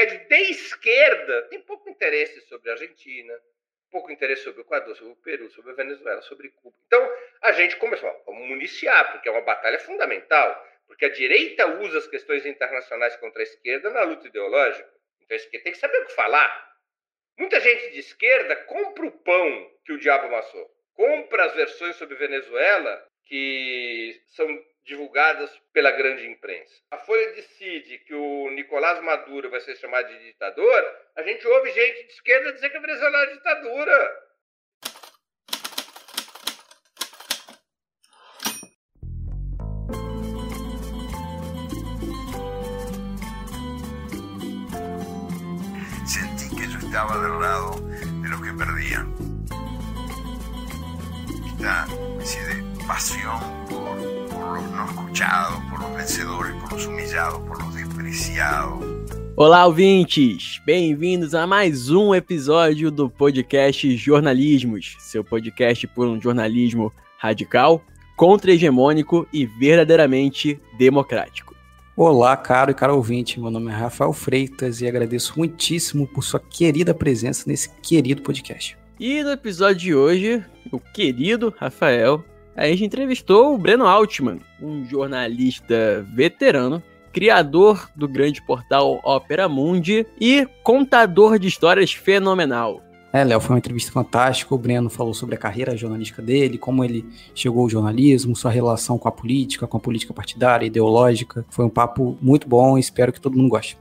[0.00, 3.34] médio de esquerda tem pouco interesse sobre a Argentina,
[3.90, 6.76] pouco interesse sobre o Equador, sobre o Peru, sobre a Venezuela, sobre Cuba.
[6.86, 11.98] Então, a gente começou, vamos municiar, porque é uma batalha fundamental, porque a direita usa
[11.98, 14.88] as questões internacionais contra a esquerda na luta ideológica.
[15.20, 16.70] Então, a esquerda tem que saber o que falar.
[17.38, 22.16] Muita gente de esquerda compra o pão que o diabo amassou, compra as versões sobre
[22.16, 24.48] Venezuela que são
[24.84, 26.74] divulgadas pela grande imprensa.
[26.90, 30.84] A Folha decide que o Nicolás Maduro vai ser chamado de ditador,
[31.16, 34.30] a gente ouve gente de esquerda dizer que a Venezuela é ditadura.
[46.06, 47.80] Sentí que yo estaba del lado
[48.22, 49.14] de los que perdían.
[51.60, 51.86] Esta
[52.18, 52.70] especie de
[53.68, 58.84] por por los no escuchados, por los vencedores, por los humillados, por los despreciados.
[59.36, 60.60] Olá, ouvintes!
[60.66, 67.80] Bem-vindos a mais um episódio do podcast Jornalismos, seu podcast por um jornalismo radical,
[68.16, 71.54] contra-hegemônico e verdadeiramente democrático.
[71.96, 73.38] Olá, caro e caro ouvinte.
[73.38, 78.76] Meu nome é Rafael Freitas e agradeço muitíssimo por sua querida presença nesse querido podcast.
[78.98, 82.24] E no episódio de hoje, o querido Rafael
[82.56, 90.06] a gente entrevistou o Breno Altman, um jornalista veterano, criador do grande portal Opera Mundi
[90.20, 92.82] e contador de histórias fenomenal.
[93.12, 94.54] É, Léo, foi uma entrevista fantástica.
[94.54, 98.98] O Breno falou sobre a carreira jornalística dele, como ele chegou ao jornalismo, sua relação
[98.98, 101.44] com a política, com a política partidária, ideológica.
[101.50, 103.76] Foi um papo muito bom e espero que todo mundo goste.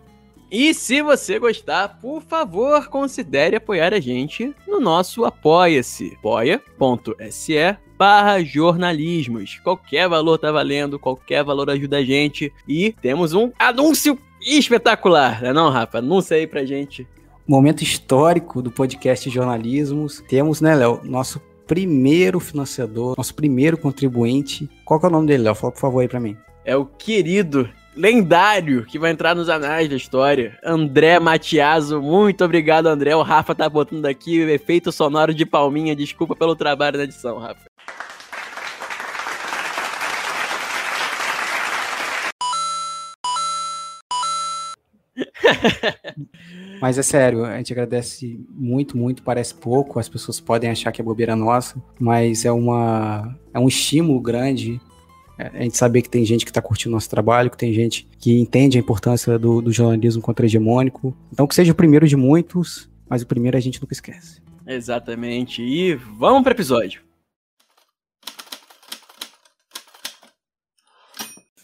[0.51, 8.41] E se você gostar, por favor, considere apoiar a gente no nosso Apoia-se, apoia.se barra
[8.41, 9.59] jornalismos.
[9.61, 12.53] Qualquer valor tá valendo, qualquer valor ajuda a gente.
[12.65, 15.97] E temos um anúncio espetacular, não é não, Rafa?
[15.97, 17.05] Anuncia aí pra gente.
[17.45, 20.23] Momento histórico do podcast Jornalismos.
[20.29, 24.69] Temos, né, Léo, nosso primeiro financiador, nosso primeiro contribuinte.
[24.85, 25.55] Qual que é o nome dele, Léo?
[25.55, 26.37] Fala por favor aí pra mim.
[26.63, 27.69] É o querido
[27.99, 30.57] lendário que vai entrar nos anais da história.
[30.63, 33.13] André Matiaso, muito obrigado, André.
[33.13, 35.93] O Rafa tá botando aqui o efeito sonoro de palminha.
[35.93, 37.65] Desculpa pelo trabalho na edição, Rafa.
[46.79, 51.01] Mas é sério, a gente agradece muito, muito, parece pouco, as pessoas podem achar que
[51.01, 54.79] é bobeira nossa, mas é, uma, é um estímulo grande
[55.39, 58.37] a gente saber que tem gente que está curtindo nosso trabalho, que tem gente que
[58.37, 61.15] entende a importância do, do jornalismo contra-hegemônico.
[61.31, 64.41] Então que seja o primeiro de muitos, mas o primeiro a gente nunca esquece.
[64.67, 65.61] Exatamente.
[65.61, 67.01] E vamos para o episódio.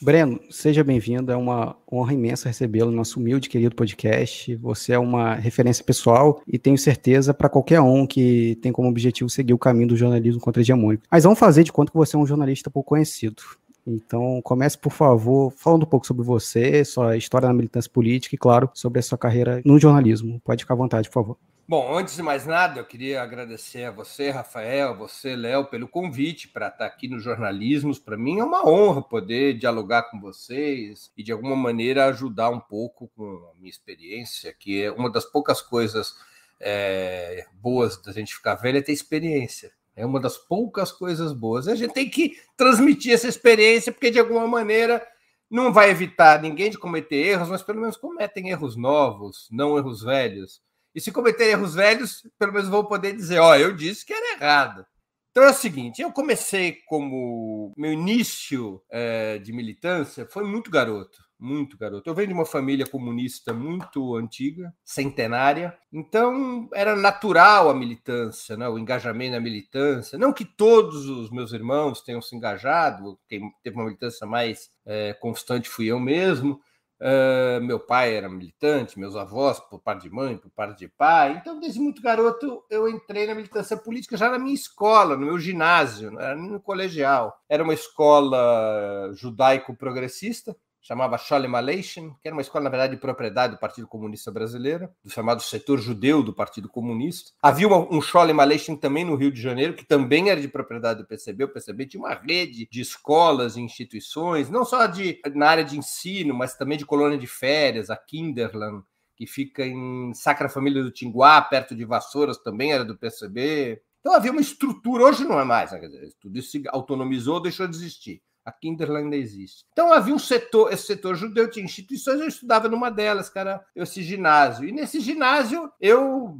[0.01, 1.31] Breno, seja bem-vindo.
[1.31, 4.55] É uma honra imensa recebê-lo no nosso humilde querido podcast.
[4.57, 9.29] Você é uma referência pessoal e tenho certeza para qualquer um que tem como objetivo
[9.29, 11.03] seguir o caminho do jornalismo contra-hegemônico.
[11.11, 13.41] Mas vamos fazer de conta que você é um jornalista pouco conhecido.
[13.85, 18.38] Então, comece, por favor, falando um pouco sobre você, sua história na militância política e,
[18.38, 20.41] claro, sobre a sua carreira no jornalismo.
[20.44, 21.38] Pode ficar à vontade, por favor.
[21.68, 26.47] Bom, antes de mais nada, eu queria agradecer a você, Rafael, você, Léo, pelo convite
[26.47, 27.97] para estar aqui no Jornalismos.
[27.97, 32.59] Para mim é uma honra poder dialogar com vocês e, de alguma maneira, ajudar um
[32.59, 36.13] pouco com a minha experiência, que é uma das poucas coisas
[36.59, 39.72] é, boas da gente ficar velho é ter experiência.
[39.95, 41.67] É uma das poucas coisas boas.
[41.67, 45.06] A gente tem que transmitir essa experiência, porque, de alguma maneira,
[45.50, 50.01] não vai evitar ninguém de cometer erros, mas pelo menos cometem erros novos, não erros
[50.03, 50.61] velhos.
[50.94, 54.13] E se cometer erros velhos, pelo menos vou poder dizer, ó, oh, eu disse que
[54.13, 54.85] era errado.
[55.31, 61.24] Então é o seguinte, eu comecei como meu início é, de militância foi muito garoto,
[61.40, 62.09] muito garoto.
[62.09, 68.68] Eu venho de uma família comunista muito antiga, centenária, então era natural a militância, né?
[68.68, 70.18] o engajamento na militância.
[70.18, 75.13] Não que todos os meus irmãos tenham se engajado, quem teve uma militância mais é,
[75.13, 76.59] constante fui eu mesmo,
[76.97, 81.38] Uh, meu pai era militante, meus avós, por parte de mãe, por parte de pai.
[81.41, 85.38] Então, desde muito garoto, eu entrei na militância política já na minha escola, no meu
[85.38, 87.38] ginásio, no colegial.
[87.49, 90.55] Era uma escola judaico-progressista,
[90.85, 94.87] chamava Sholem Aleichem, que era uma escola, na verdade, de propriedade do Partido Comunista Brasileiro,
[95.03, 97.32] do chamado setor judeu do Partido Comunista.
[97.41, 101.02] Havia uma, um Sholem Aleichem também no Rio de Janeiro, que também era de propriedade
[101.02, 101.46] do PCB.
[101.46, 105.76] O PCB tinha uma rede de escolas e instituições, não só de, na área de
[105.76, 108.84] ensino, mas também de colônia de férias, a Kinderland,
[109.16, 113.81] que fica em Sacra Família do Tinguá, perto de Vassouras, também era do PCB.
[114.02, 115.79] Então havia uma estrutura, hoje não é mais, né?
[116.22, 119.65] tudo isso se autonomizou, deixou de existir A Kinderland ainda existe.
[119.71, 124.03] Então havia um setor, esse setor judeu tinha instituições, eu estudava numa delas, era esse
[124.03, 124.69] ginásio.
[124.69, 126.37] E nesse ginásio eu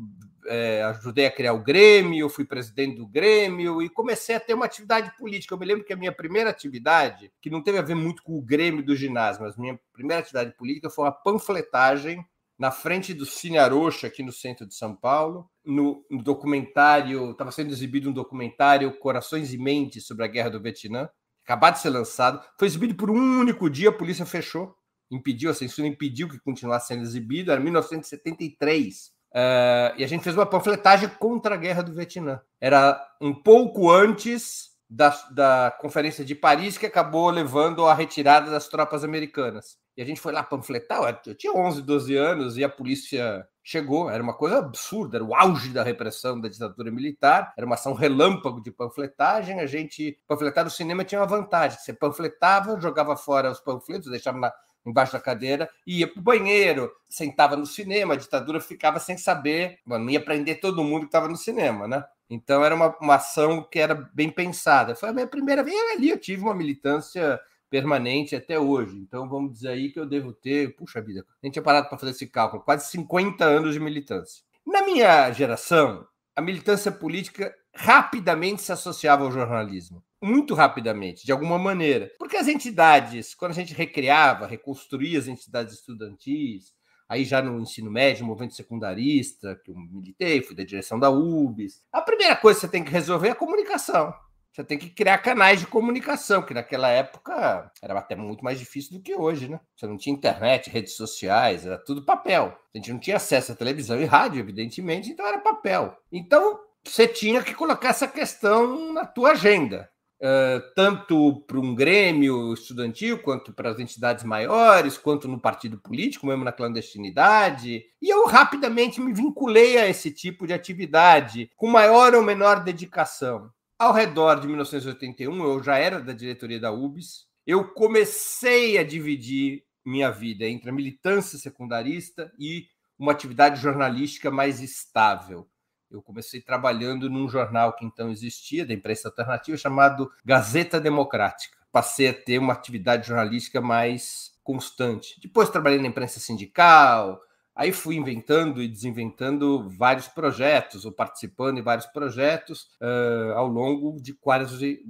[0.48, 4.66] é, ajudei a criar o Grêmio, fui presidente do Grêmio e comecei a ter uma
[4.66, 5.54] atividade política.
[5.54, 8.38] Eu me lembro que a minha primeira atividade, que não teve a ver muito com
[8.38, 12.24] o Grêmio do ginásio, mas minha primeira atividade política foi uma panfletagem
[12.58, 17.52] na frente do Cine Arocha, aqui no centro de São Paulo, no, no documentário, estava
[17.52, 21.10] sendo exibido um documentário Corações e Mentes sobre a Guerra do Vietnã,
[21.46, 24.76] acabado de ser lançado, foi exibido por um único dia, a polícia fechou,
[25.12, 29.14] impediu a censura, impediu que continuasse sendo exibido, era 1973.
[29.32, 32.42] Uh, e a gente fez uma panfletagem contra a guerra do Vietnã.
[32.60, 38.68] Era um pouco antes da, da Conferência de Paris, que acabou levando à retirada das
[38.68, 39.78] tropas americanas.
[39.98, 41.22] E a gente foi lá panfletar.
[41.26, 44.10] Eu tinha 11, 12 anos e a polícia chegou.
[44.10, 47.54] Era uma coisa absurda, era o auge da repressão da ditadura militar.
[47.58, 49.60] Era uma ação relâmpago de panfletagem.
[49.60, 54.38] A gente panfletar no cinema tinha uma vantagem: você panfletava, jogava fora os panfletos, deixava
[54.38, 54.54] na,
[54.86, 59.80] embaixo da cadeira, ia para o banheiro, sentava no cinema, a ditadura ficava sem saber,
[59.86, 62.04] não ia prender todo mundo que estava no cinema, né?
[62.30, 64.96] Então era uma, uma ação que era bem pensada.
[64.96, 67.40] Foi a minha primeira vez ali, eu tive uma militância
[67.76, 68.96] permanente até hoje.
[68.98, 71.98] Então vamos dizer aí que eu devo ter, puxa vida, a gente tinha parado para
[71.98, 74.46] fazer esse cálculo, quase 50 anos de militância.
[74.66, 81.60] Na minha geração, a militância política rapidamente se associava ao jornalismo muito rapidamente, de alguma
[81.60, 82.10] maneira.
[82.18, 86.74] Porque as entidades, quando a gente recriava, reconstruía as entidades estudantis,
[87.10, 91.84] aí já no ensino médio, movimento secundarista, que eu militei, fui da direção da UBS,
[91.92, 94.14] a primeira coisa que você tem que resolver é a comunicação.
[94.56, 98.98] Você tem que criar canais de comunicação, que naquela época era até muito mais difícil
[98.98, 99.60] do que hoje, né?
[99.76, 102.58] Você não tinha internet, redes sociais, era tudo papel.
[102.74, 105.98] A gente não tinha acesso à televisão e rádio, evidentemente, então era papel.
[106.10, 109.90] Então, você tinha que colocar essa questão na tua agenda.
[110.22, 116.26] Uh, tanto para um grêmio estudantil, quanto para as entidades maiores, quanto no partido político,
[116.26, 117.84] mesmo na clandestinidade.
[118.02, 123.52] E eu rapidamente me vinculei a esse tipo de atividade, com maior ou menor dedicação.
[123.78, 129.66] Ao redor de 1981, eu já era da diretoria da UBS, eu comecei a dividir
[129.86, 132.68] minha vida entre a militância secundarista e
[132.98, 135.46] uma atividade jornalística mais estável.
[135.92, 141.58] Eu comecei trabalhando num jornal que então existia, da imprensa alternativa, chamado Gazeta Democrática.
[141.70, 145.20] Passei a ter uma atividade jornalística mais constante.
[145.22, 147.20] Depois trabalhei na imprensa sindical,
[147.56, 154.00] aí fui inventando e desinventando vários projetos, ou participando em vários projetos uh, ao longo
[154.02, 154.86] de quase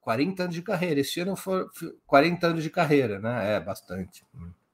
[0.00, 1.00] 40 anos de carreira.
[1.00, 1.66] Esse ano foi
[2.06, 3.56] 40 anos de carreira, né?
[3.56, 4.24] É bastante.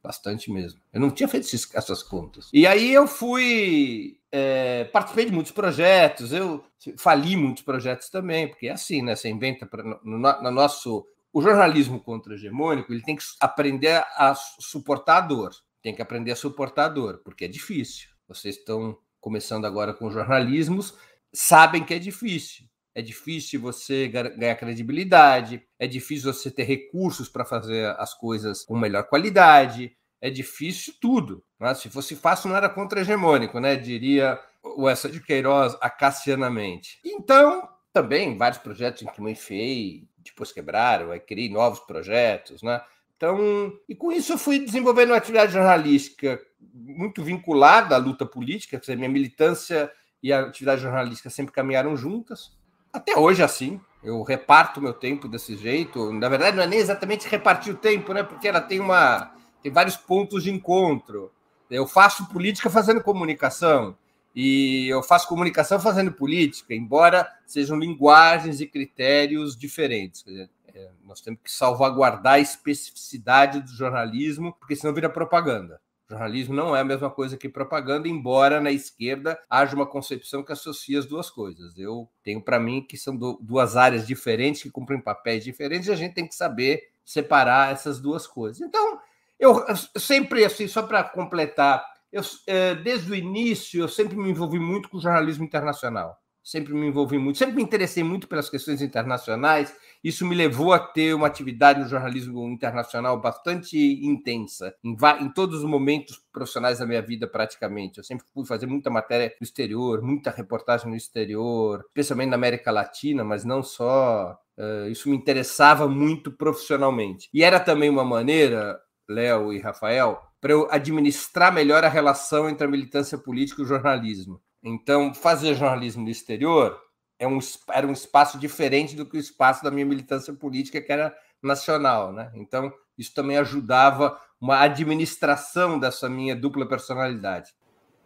[0.03, 0.81] Bastante mesmo.
[0.93, 2.49] Eu não tinha feito essas contas.
[2.53, 4.19] E aí eu fui.
[4.33, 6.65] É, participei de muitos projetos, eu
[6.97, 9.15] fali muitos projetos também, porque é assim, né?
[9.15, 11.07] Você inventa pra, no, no, nosso.
[11.33, 15.51] O jornalismo contra-hegemônico ele tem que aprender a suportar a dor.
[15.83, 18.09] Tem que aprender a suportar a dor, porque é difícil.
[18.29, 20.95] Vocês estão começando agora com jornalismos,
[21.33, 22.67] sabem que é difícil.
[22.95, 28.77] É difícil você ganhar credibilidade, é difícil você ter recursos para fazer as coisas com
[28.77, 31.45] melhor qualidade, é difícil tudo.
[31.59, 31.73] Né?
[31.75, 33.77] Se fosse fácil, não era contra-hegemônico, né?
[33.77, 37.01] diria o Essa de Queiroz acacianamente.
[37.05, 42.83] Então, também vários projetos em que me enfiei, depois quebraram, aí criei novos projetos, né?
[43.21, 46.41] Então, e com isso eu fui desenvolvendo uma atividade jornalística
[46.73, 49.93] muito vinculada à luta política, quer dizer, minha militância
[50.23, 52.57] e a atividade jornalística sempre caminharam juntas.
[52.91, 56.11] Até hoje, assim, eu reparto meu tempo desse jeito.
[56.15, 58.23] Na verdade, não é nem exatamente repartir o tempo, né?
[58.23, 61.31] Porque ela tem uma tem vários pontos de encontro.
[61.71, 63.95] Eu faço política fazendo comunicação
[64.35, 70.25] e eu faço comunicação fazendo política, embora sejam linguagens e critérios diferentes.
[70.25, 75.81] Dizer, é, nós temos que salvaguardar a especificidade do jornalismo, porque senão vira propaganda.
[76.11, 80.51] Jornalismo não é a mesma coisa que propaganda, embora na esquerda haja uma concepção que
[80.51, 81.79] associa as duas coisas.
[81.79, 85.97] Eu tenho para mim que são duas áreas diferentes, que cumprem papéis diferentes, e a
[85.97, 88.61] gente tem que saber separar essas duas coisas.
[88.61, 88.99] Então,
[89.39, 89.65] eu
[89.97, 94.89] sempre, assim, só para completar, eu, é, desde o início, eu sempre me envolvi muito
[94.89, 99.75] com o jornalismo internacional sempre me envolvi muito, sempre me interessei muito pelas questões internacionais.
[100.03, 105.59] Isso me levou a ter uma atividade no jornalismo internacional bastante intensa, em, em, todos
[105.59, 107.99] os momentos profissionais da minha vida, praticamente.
[107.99, 112.71] Eu sempre fui fazer muita matéria no exterior, muita reportagem no exterior, especialmente na América
[112.71, 114.39] Latina, mas não só.
[114.59, 117.29] Uh, isso me interessava muito profissionalmente.
[117.33, 118.79] E era também uma maneira,
[119.09, 123.69] Léo e Rafael, para eu administrar melhor a relação entre a militância política e o
[123.69, 124.41] jornalismo.
[124.63, 126.79] Então, fazer jornalismo no exterior
[127.19, 127.39] é um,
[127.71, 132.13] era um espaço diferente do que o espaço da minha militância política, que era nacional,
[132.13, 132.31] né?
[132.35, 137.55] Então, isso também ajudava uma administração dessa minha dupla personalidade.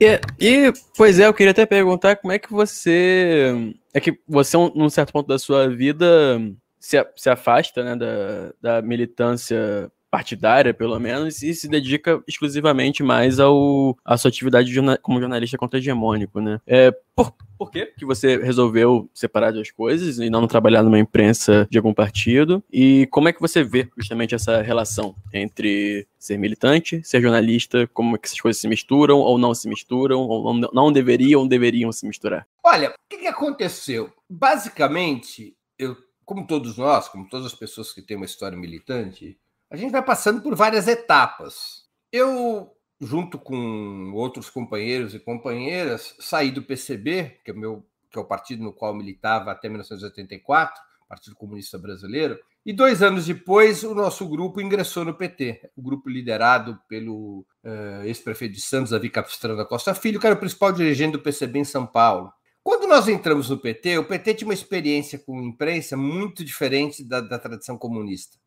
[0.00, 3.74] E, e, pois é, eu queria até perguntar como é que você.
[3.92, 6.40] É que você, num certo ponto da sua vida,
[6.78, 13.40] se, se afasta né, da, da militância partidária, pelo menos, e se dedica exclusivamente mais
[13.40, 16.60] ao, à sua atividade como jornalista contra-hegemônico, né?
[16.64, 21.66] É, por, por que que você resolveu separar as coisas e não trabalhar numa imprensa
[21.68, 22.62] de algum partido?
[22.72, 28.14] E como é que você vê justamente essa relação entre ser militante, ser jornalista, como
[28.14, 31.48] é que essas coisas se misturam ou não se misturam, ou não, não deveriam ou
[31.48, 32.46] deveriam se misturar?
[32.62, 34.12] Olha, o que, que aconteceu?
[34.30, 39.36] Basicamente, eu, como todos nós, como todas as pessoas que têm uma história militante,
[39.74, 41.82] a gente vai passando por várias etapas.
[42.12, 48.22] Eu, junto com outros companheiros e companheiras, saí do PCB, que é, meu, que é
[48.22, 53.96] o partido no qual militava até 1984, Partido Comunista Brasileiro, e dois anos depois o
[53.96, 59.66] nosso grupo ingressou no PT, o grupo liderado pelo uh, ex-prefeito de Santos, Davi Capistrano
[59.66, 62.32] Costa Filho, que era o principal dirigente do PCB em São Paulo.
[62.62, 67.20] Quando nós entramos no PT, o PT tinha uma experiência com imprensa muito diferente da,
[67.20, 68.38] da tradição comunista.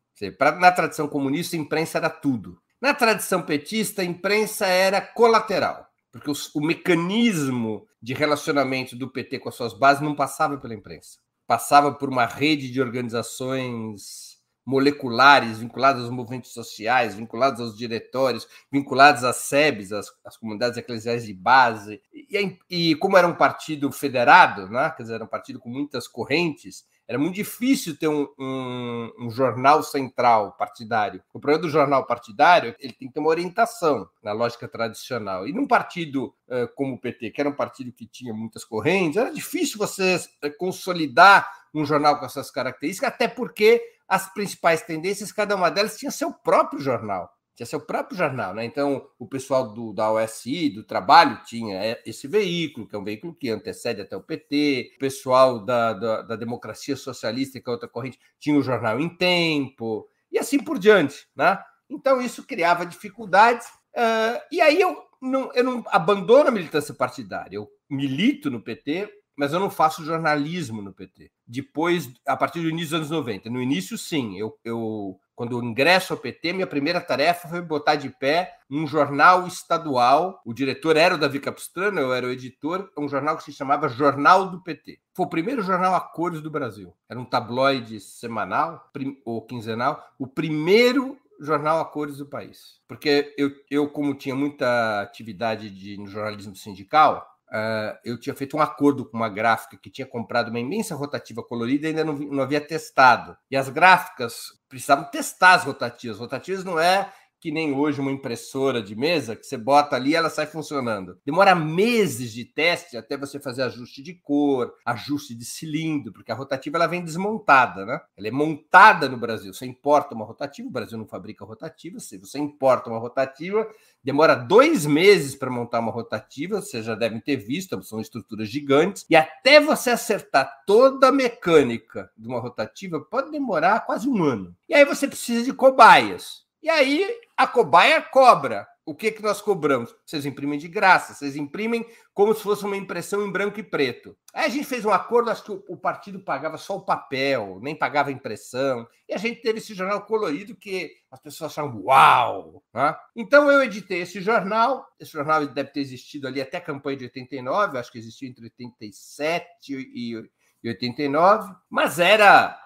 [0.58, 2.60] Na tradição comunista, a imprensa era tudo.
[2.80, 9.40] Na tradição petista, a imprensa era colateral, porque os, o mecanismo de relacionamento do PT
[9.40, 11.18] com as suas bases não passava pela imprensa.
[11.46, 19.24] Passava por uma rede de organizações moleculares vinculadas aos movimentos sociais, vinculadas aos diretórios, vinculadas
[19.24, 22.02] às SEBs, às, às comunidades eclesiais de base.
[22.12, 24.90] E, e, como era um partido federado, né?
[24.90, 29.30] quer dizer, era um partido com muitas correntes, era muito difícil ter um, um, um,
[29.30, 31.22] jornal central partidário.
[31.32, 35.48] O problema do jornal partidário ele tem que ter uma orientação na lógica tradicional.
[35.48, 39.16] E num partido uh, como o PT, que era um partido que tinha muitas correntes,
[39.16, 45.32] era difícil você eh, consolidar um jornal com essas características, até porque as principais tendências,
[45.32, 48.64] cada uma delas tinha seu próprio jornal tinha seu próprio jornal, né?
[48.64, 53.02] Então, o pessoal do, da OSI, do trabalho, tinha é, esse veículo, que é um
[53.02, 57.72] veículo que antecede até o PT, o pessoal da, da, da democracia socialista, que é
[57.72, 61.60] outra corrente, tinha o jornal em tempo, e assim por diante, né?
[61.90, 67.56] Então, isso criava dificuldades, uh, e aí eu não, eu não abandono a militância partidária,
[67.56, 71.32] eu milito no PT, mas eu não faço jornalismo no PT.
[71.44, 73.50] Depois, a partir do início dos anos 90.
[73.50, 77.94] No início, sim, eu, eu quando eu ingresso ao PT, minha primeira tarefa foi botar
[77.94, 80.42] de pé um jornal estadual.
[80.44, 83.88] O diretor era o Davi Capistrano, eu era o editor, um jornal que se chamava
[83.88, 84.98] Jornal do PT.
[85.14, 86.92] Foi o primeiro jornal a cores do Brasil.
[87.08, 88.90] Era um tabloide semanal
[89.24, 92.80] ou quinzenal, o primeiro jornal a cores do país.
[92.88, 98.56] Porque eu, eu como tinha muita atividade de, no jornalismo sindical, Uh, eu tinha feito
[98.56, 102.12] um acordo com uma gráfica que tinha comprado uma imensa rotativa colorida e ainda não,
[102.14, 103.36] não havia testado.
[103.50, 106.18] E as gráficas precisavam testar as rotativas.
[106.18, 110.14] Rotativas não é que nem hoje uma impressora de mesa que você bota ali e
[110.14, 111.18] ela sai funcionando.
[111.24, 116.34] Demora meses de teste até você fazer ajuste de cor, ajuste de cilindro, porque a
[116.34, 118.00] rotativa ela vem desmontada, né?
[118.16, 119.52] Ela é montada no Brasil.
[119.52, 122.00] Você importa uma rotativa, o Brasil não fabrica rotativa.
[122.00, 123.68] Se você importa uma rotativa,
[124.02, 126.60] demora dois meses para montar uma rotativa.
[126.60, 129.06] Vocês já devem ter visto, são estruturas gigantes.
[129.08, 134.54] E até você acertar toda a mecânica de uma rotativa, pode demorar quase um ano.
[134.68, 136.47] E aí você precisa de cobaias.
[136.62, 138.66] E aí a cobaia cobra.
[138.84, 139.94] O que, que nós cobramos?
[140.06, 144.16] Vocês imprimem de graça, vocês imprimem como se fosse uma impressão em branco e preto.
[144.32, 147.76] Aí a gente fez um acordo, acho que o, partido pagava só o papel, nem
[147.76, 148.88] pagava a impressão.
[149.06, 152.64] E a gente teve esse jornal colorido que as pessoas achavam uau!
[152.72, 152.96] Né?
[153.14, 154.88] Então eu editei esse jornal.
[154.98, 158.44] Esse jornal deve ter existido ali até a campanha de 89, acho que existiu entre
[158.44, 160.28] 87 e,
[160.62, 162.58] e 89, mas era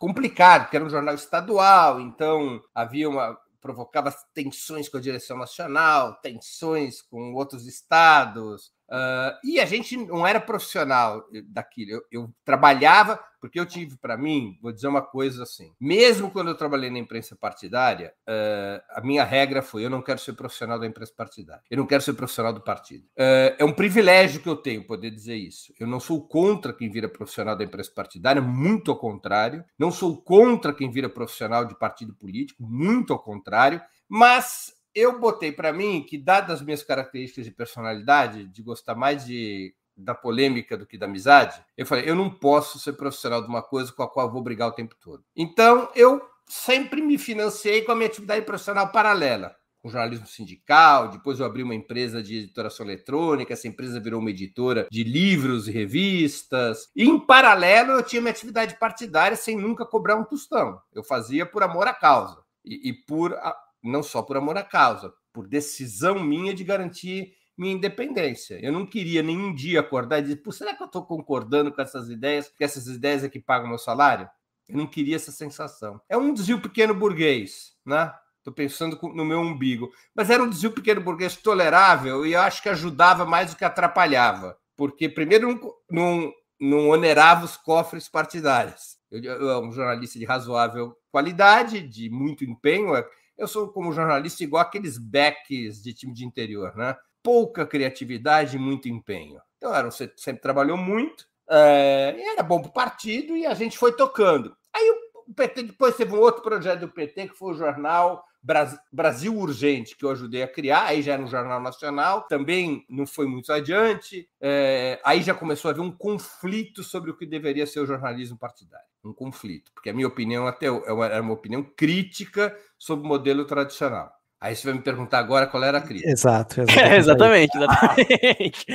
[0.00, 6.14] complicado, porque era um jornal estadual, então havia uma provocava tensões com a direção nacional,
[6.22, 11.92] tensões com outros estados, Uh, e a gente não era profissional daquilo.
[11.92, 16.48] Eu, eu trabalhava, porque eu tive para mim, vou dizer uma coisa assim: mesmo quando
[16.48, 20.76] eu trabalhei na imprensa partidária, uh, a minha regra foi: eu não quero ser profissional
[20.76, 23.04] da imprensa partidária, eu não quero ser profissional do partido.
[23.16, 25.72] Uh, é um privilégio que eu tenho poder dizer isso.
[25.78, 29.64] Eu não sou contra quem vira profissional da imprensa partidária, muito ao contrário.
[29.78, 33.80] Não sou contra quem vira profissional de partido político, muito ao contrário.
[34.08, 39.24] Mas eu botei para mim que, dadas as minhas características de personalidade, de gostar mais
[39.24, 43.48] de, da polêmica do que da amizade, eu falei, eu não posso ser profissional de
[43.48, 45.24] uma coisa com a qual vou brigar o tempo todo.
[45.36, 49.54] Então, eu sempre me financiei com a minha atividade profissional paralela.
[49.82, 54.30] com jornalismo sindical, depois eu abri uma empresa de editoração eletrônica, essa empresa virou uma
[54.30, 56.90] editora de livros e revistas.
[56.94, 60.78] E, em paralelo, eu tinha minha atividade partidária sem nunca cobrar um tostão.
[60.92, 62.42] Eu fazia por amor à causa.
[62.62, 63.34] E, e por
[63.82, 68.58] não só por amor à causa, por decisão minha de garantir minha independência.
[68.62, 72.08] Eu não queria nenhum dia acordar e dizer, será que eu estou concordando com essas
[72.08, 74.28] ideias, que essas ideias é que pagam meu salário?
[74.68, 76.00] Eu não queria essa sensação.
[76.08, 78.14] É um desvio pequeno burguês, né?
[78.38, 79.90] Estou pensando no meu umbigo.
[80.14, 83.64] Mas era um desvio pequeno burguês tolerável e eu acho que ajudava mais do que
[83.64, 84.56] atrapalhava.
[84.74, 88.96] Porque, primeiro, não, não, não onerava os cofres partidários.
[89.10, 92.92] Eu, eu, um jornalista de razoável qualidade, de muito empenho.
[93.40, 96.94] Eu sou, como jornalista, igual aqueles backs de time de interior, né?
[97.22, 99.40] Pouca criatividade e muito empenho.
[99.56, 103.78] Então, era, você sempre trabalhou muito, é, era bom para o partido e a gente
[103.78, 104.54] foi tocando.
[104.76, 104.90] Aí
[105.26, 109.96] o PT depois teve um outro projeto do PT, que foi o jornal Brasil Urgente,
[109.96, 113.52] que eu ajudei a criar, aí já era um jornal nacional, também não foi muito
[113.52, 114.28] adiante.
[114.40, 118.38] É, aí já começou a haver um conflito sobre o que deveria ser o jornalismo
[118.38, 118.86] partidário.
[119.04, 123.44] Um conflito, porque a minha opinião até é era uma, opinião crítica sobre o modelo
[123.44, 124.10] tradicional.
[124.40, 126.10] Aí você vai me perguntar agora qual era a crítica.
[126.10, 126.80] Exato, exato.
[126.80, 128.66] É, exatamente, exatamente.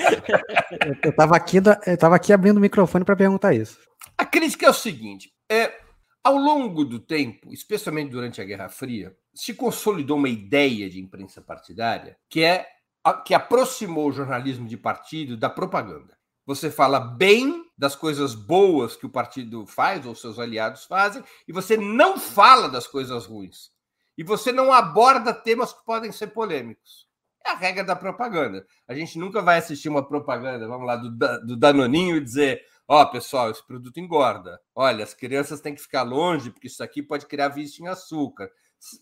[1.03, 3.79] eu estava aqui, eu aqui abrindo o microfone para perguntar isso.
[4.15, 5.71] A crítica é o seguinte: é,
[6.25, 11.39] ao longo do tempo, especialmente durante a Guerra Fria, se consolidou uma ideia de imprensa
[11.39, 12.65] partidária que é
[13.23, 16.17] que aproximou o jornalismo de partido da propaganda.
[16.43, 21.53] Você fala bem das coisas boas que o partido faz ou seus aliados fazem e
[21.53, 23.69] você não fala das coisas ruins.
[24.17, 27.04] E você não aborda temas que podem ser polêmicos.
[27.45, 28.65] É a regra da propaganda.
[28.87, 31.09] A gente nunca vai assistir uma propaganda, vamos lá, do,
[31.45, 34.59] do Danoninho e dizer: Ó, oh, pessoal, esse produto engorda.
[34.73, 38.49] Olha, as crianças têm que ficar longe, porque isso aqui pode criar vício em açúcar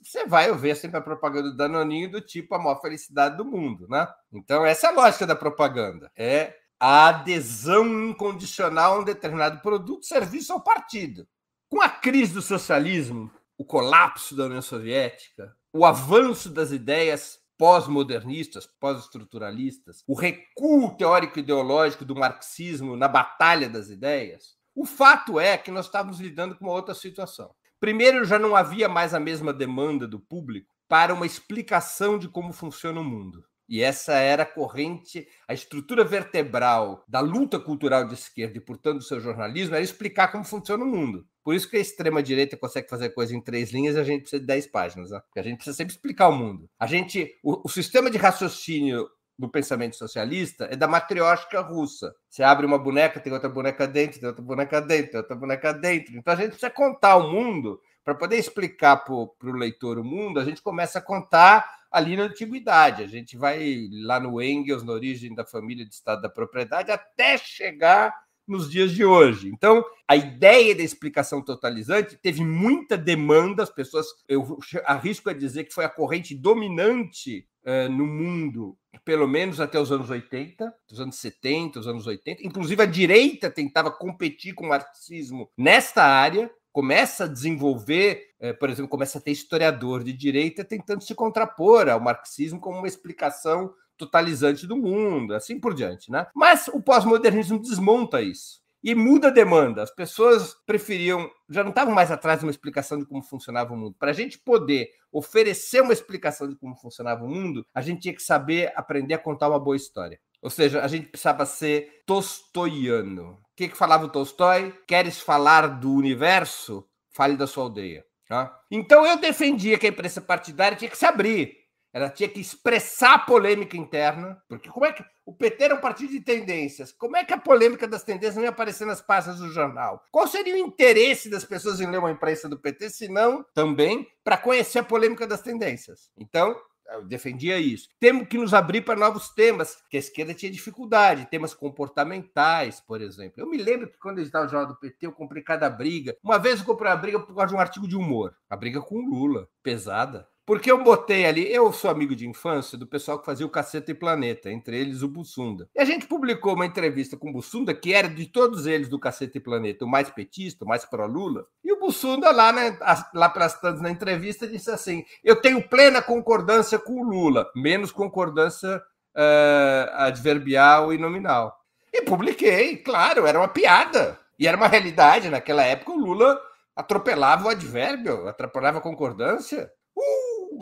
[0.01, 3.87] você vai ver sempre a propaganda do Danoninho do tipo a maior felicidade do mundo,
[3.89, 4.07] né?
[4.31, 6.11] Então, essa é a lógica da propaganda.
[6.15, 11.27] É a adesão incondicional a um determinado produto, serviço ao partido.
[11.69, 18.67] Com a crise do socialismo, o colapso da União Soviética, o avanço das ideias pós-modernistas,
[18.79, 25.85] pós-estruturalistas, o recuo teórico-ideológico do marxismo na batalha das ideias, o fato é que nós
[25.85, 27.53] estávamos lidando com uma outra situação.
[27.79, 32.53] Primeiro, já não havia mais a mesma demanda do público para uma explicação de como
[32.53, 33.43] funciona o mundo.
[33.67, 38.97] E essa era a corrente, a estrutura vertebral da luta cultural de esquerda e, portanto,
[38.97, 41.27] do seu jornalismo, era explicar como funciona o mundo.
[41.43, 44.39] Por isso que a extrema-direita consegue fazer coisa em três linhas e a gente precisa
[44.39, 45.11] de dez páginas.
[45.11, 45.19] Né?
[45.19, 46.69] Porque a gente precisa sempre explicar o mundo.
[46.79, 52.15] A gente, o, o sistema de raciocínio do pensamento socialista é da matriótica russa.
[52.29, 55.73] Você abre uma boneca, tem outra boneca dentro, tem outra boneca dentro, tem outra boneca
[55.73, 56.15] dentro.
[56.15, 60.39] Então a gente precisa contar o mundo para poder explicar para o leitor o mundo.
[60.39, 63.03] A gente começa a contar ali na antiguidade.
[63.03, 67.37] A gente vai lá no Engels, na origem da família de Estado da propriedade, até
[67.37, 68.13] chegar
[68.47, 69.49] nos dias de hoje.
[69.49, 75.63] Então, a ideia da explicação totalizante teve muita demanda, as pessoas, eu arrisco a dizer
[75.63, 80.99] que foi a corrente dominante uh, no mundo, pelo menos até os anos 80, os
[80.99, 82.45] anos 70, os anos 80.
[82.45, 88.69] Inclusive, a direita tentava competir com o marxismo nesta área, começa a desenvolver, uh, por
[88.69, 93.73] exemplo, começa a ter historiador de direita tentando se contrapor ao marxismo como uma explicação
[94.05, 96.27] totalizante do mundo, assim por diante, né?
[96.35, 99.81] Mas o pós-modernismo desmonta isso e muda a demanda.
[99.81, 103.77] As pessoas preferiam, já não estavam mais atrás de uma explicação de como funcionava o
[103.77, 103.95] mundo.
[103.97, 108.13] Para a gente poder oferecer uma explicação de como funcionava o mundo, a gente tinha
[108.13, 110.19] que saber aprender a contar uma boa história.
[110.41, 113.31] Ou seja, a gente precisava ser tolstoiano.
[113.31, 114.77] O que, que falava o Tolstói?
[114.85, 116.85] Queres falar do universo?
[117.15, 118.03] Fale da sua aldeia.
[118.27, 118.53] Tá?
[118.69, 121.62] Então eu defendia que a imprensa partidária tinha que se abrir
[121.93, 125.79] ela tinha que expressar a polêmica interna, porque como é que o PT era um
[125.79, 126.91] partido de tendências?
[126.91, 130.03] Como é que a polêmica das tendências não ia aparecer nas páginas do jornal?
[130.11, 134.07] Qual seria o interesse das pessoas em ler uma imprensa do PT, se não também
[134.23, 136.11] para conhecer a polêmica das tendências?
[136.17, 136.59] Então,
[136.91, 137.87] eu defendia isso.
[137.99, 143.01] Temos que nos abrir para novos temas, que a esquerda tinha dificuldade, temas comportamentais, por
[143.01, 143.35] exemplo.
[143.37, 146.15] Eu me lembro que quando eu estava no Jornal do PT, eu comprei cada briga.
[146.23, 148.35] Uma vez eu comprei uma briga por causa de um artigo de humor.
[148.49, 150.27] A briga com o Lula, pesada.
[150.45, 153.91] Porque eu botei ali, eu sou amigo de infância do pessoal que fazia o Caceta
[153.91, 155.69] e Planeta, entre eles o Bussunda.
[155.73, 158.99] E a gente publicou uma entrevista com o Bussunda, que era de todos eles do
[158.99, 161.45] Caceta e Planeta, o mais petista, o mais pró-Lula.
[161.63, 162.77] E o Bussunda, lá, né,
[163.13, 167.91] lá pelas tantas na entrevista, disse assim: Eu tenho plena concordância com o Lula, menos
[167.91, 168.81] concordância
[169.15, 171.57] uh, adverbial e nominal.
[171.93, 174.19] E publiquei, claro, era uma piada.
[174.37, 175.29] E era uma realidade.
[175.29, 176.37] Naquela época, o Lula
[176.75, 179.71] atropelava o advérbio, atropelava a concordância.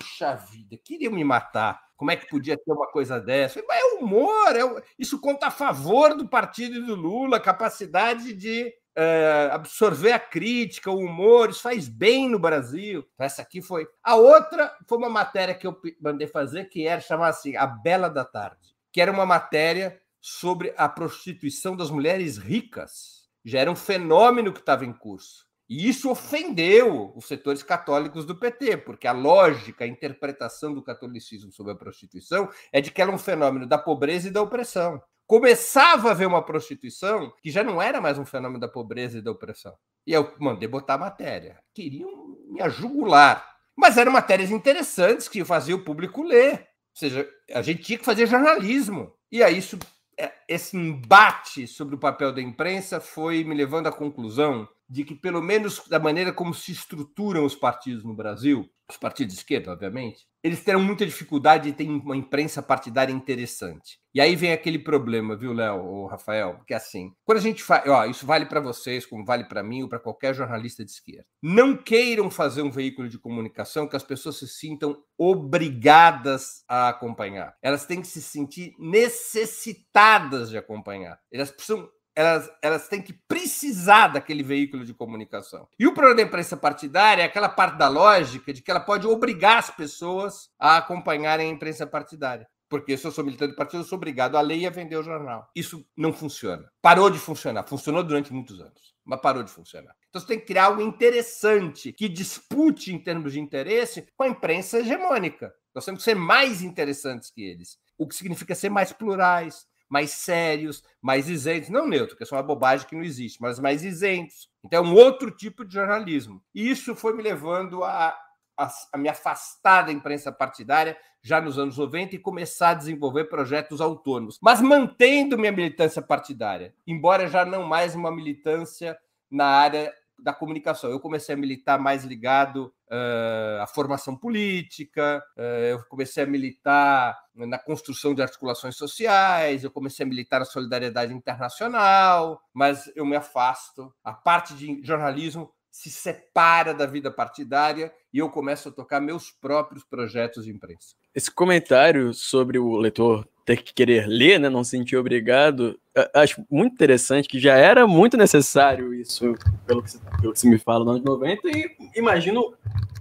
[0.01, 1.81] Puxa vida, queriam me matar.
[1.95, 3.63] Como é que podia ter uma coisa dessa?
[3.67, 9.49] Mas é humor, é, isso conta a favor do partido do Lula, capacidade de é,
[9.51, 13.07] absorver a crítica, o humor, isso faz bem no Brasil.
[13.13, 13.87] Então, essa aqui foi.
[14.03, 18.09] A outra foi uma matéria que eu mandei fazer, que era chamar assim, A Bela
[18.09, 23.29] da Tarde, que era uma matéria sobre a prostituição das mulheres ricas.
[23.43, 25.50] Já era um fenômeno que estava em curso.
[25.71, 31.49] E isso ofendeu os setores católicos do PT, porque a lógica, a interpretação do catolicismo
[31.49, 35.01] sobre a prostituição é de que ela é um fenômeno da pobreza e da opressão.
[35.25, 39.21] Começava a ver uma prostituição que já não era mais um fenômeno da pobreza e
[39.21, 39.73] da opressão.
[40.05, 41.57] E eu mandei botar a matéria.
[41.73, 43.55] Queriam me jugular.
[43.73, 46.51] Mas eram matérias interessantes que faziam o público ler.
[46.51, 49.13] Ou seja, a gente tinha que fazer jornalismo.
[49.31, 49.79] E aí isso
[50.19, 55.15] é, esse embate sobre o papel da imprensa foi me levando à conclusão de que,
[55.15, 59.71] pelo menos da maneira como se estruturam os partidos no Brasil, os partidos de esquerda,
[59.71, 64.01] obviamente, eles terão muita dificuldade de ter uma imprensa partidária interessante.
[64.13, 66.59] E aí vem aquele problema, viu, Léo ou Rafael?
[66.67, 69.63] Que é assim, quando a gente faz, ó, isso vale para vocês, como vale para
[69.63, 71.25] mim ou para qualquer jornalista de esquerda.
[71.41, 77.55] Não queiram fazer um veículo de comunicação que as pessoas se sintam obrigadas a acompanhar.
[77.61, 81.17] Elas têm que se sentir necessitadas de acompanhar.
[81.31, 85.67] Elas precisam elas, elas têm que precisar daquele veículo de comunicação.
[85.79, 89.07] E o problema da imprensa partidária é aquela parte da lógica de que ela pode
[89.07, 92.47] obrigar as pessoas a acompanharem a imprensa partidária.
[92.71, 95.03] Porque se eu sou militante do partido, eu sou obrigado ler e a vender o
[95.03, 95.45] jornal.
[95.53, 96.71] Isso não funciona.
[96.81, 97.63] Parou de funcionar.
[97.63, 99.93] Funcionou durante muitos anos, mas parou de funcionar.
[100.07, 104.29] Então você tem que criar algo interessante que dispute em termos de interesse com a
[104.29, 105.53] imprensa hegemônica.
[105.75, 107.77] Nós temos que ser mais interessantes que eles.
[107.97, 112.41] O que significa ser mais plurais, mais sérios, mais isentos, não neutro, que é uma
[112.41, 114.49] bobagem que não existe, mas mais isentos.
[114.63, 116.41] Então é um outro tipo de jornalismo.
[116.55, 118.17] E isso foi me levando a,
[118.57, 123.25] a, a me afastar da imprensa partidária já nos anos 90 e começar a desenvolver
[123.25, 128.97] projetos autônomos, mas mantendo minha militância partidária, embora já não mais uma militância
[129.29, 130.89] na área da comunicação.
[130.89, 137.17] Eu comecei a militar mais ligado uh, à formação política, uh, eu comecei a militar
[137.33, 143.15] na construção de articulações sociais, eu comecei a militar na solidariedade internacional, mas eu me
[143.15, 143.93] afasto.
[144.03, 149.31] A parte de jornalismo se separa da vida partidária e eu começo a tocar meus
[149.31, 150.95] próprios projetos de imprensa.
[151.15, 155.77] Esse comentário sobre o leitor ter que querer ler, né, não se sentir obrigado,
[156.13, 159.35] acho muito interessante, que já era muito necessário isso,
[159.67, 162.53] pelo que, pelo que você me fala nos anos 90, e imagino,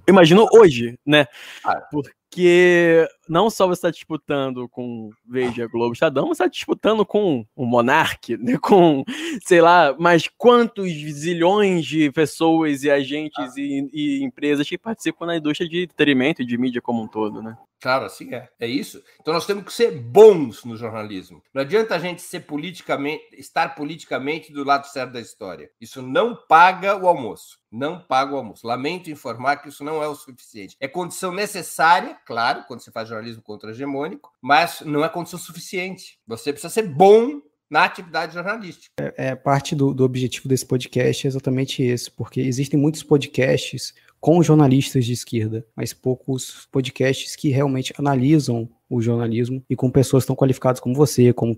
[0.09, 1.27] imagino hoje, né?
[1.65, 1.87] Ah.
[2.31, 7.67] Porque não só você está disputando com Veja, Globo, Estadão, você está disputando com o
[7.67, 8.57] Monark, né?
[8.57, 9.05] com,
[9.45, 13.55] sei lá, mais quantos zilhões de pessoas e agentes ah.
[13.57, 17.43] e, e, empresas que participam na indústria de entretenimento e de mídia como um todo,
[17.43, 17.59] né?
[17.81, 18.49] Claro, assim é.
[18.61, 19.03] É isso.
[19.21, 21.43] Então nós temos que ser bons no jornalismo.
[21.53, 25.69] Não adianta a gente ser politicamente, estar politicamente do lado certo da história.
[25.81, 27.59] Isso não paga o almoço.
[27.71, 28.67] Não paga o almoço.
[28.67, 30.77] Lamento informar que isso não é o suficiente.
[30.81, 36.19] É condição necessária, claro, quando você faz jornalismo contra-hegemônico, mas não é condição suficiente.
[36.27, 38.91] Você precisa ser bom na atividade jornalística.
[38.99, 43.95] É, é parte do, do objetivo desse podcast é exatamente esse, porque existem muitos podcasts
[44.21, 50.27] com jornalistas de esquerda, mas poucos podcasts que realmente analisam o jornalismo e com pessoas
[50.27, 51.57] tão qualificadas como você, como,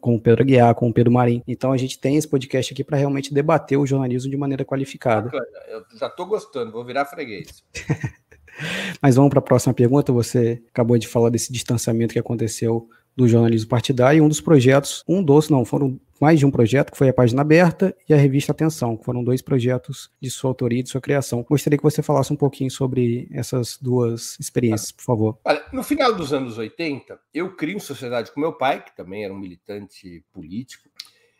[0.00, 1.42] como, Pedro Aguiar, como Pedro Marim.
[1.46, 5.30] Então a gente tem esse podcast aqui para realmente debater o jornalismo de maneira qualificada.
[5.68, 7.64] Eu já estou gostando, vou virar freguês.
[9.02, 10.12] Mas vamos para a próxima pergunta.
[10.12, 15.04] Você acabou de falar desse distanciamento que aconteceu do jornalismo partidário, e um dos projetos,
[15.06, 18.16] um dos, não, foram mais de um projeto, que foi a Página Aberta e a
[18.16, 21.44] Revista Atenção, que foram dois projetos de sua autoria e de sua criação.
[21.48, 25.38] Gostaria que você falasse um pouquinho sobre essas duas experiências, por favor.
[25.44, 29.24] Olha, no final dos anos 80, eu crio uma sociedade com meu pai, que também
[29.24, 30.88] era um militante político,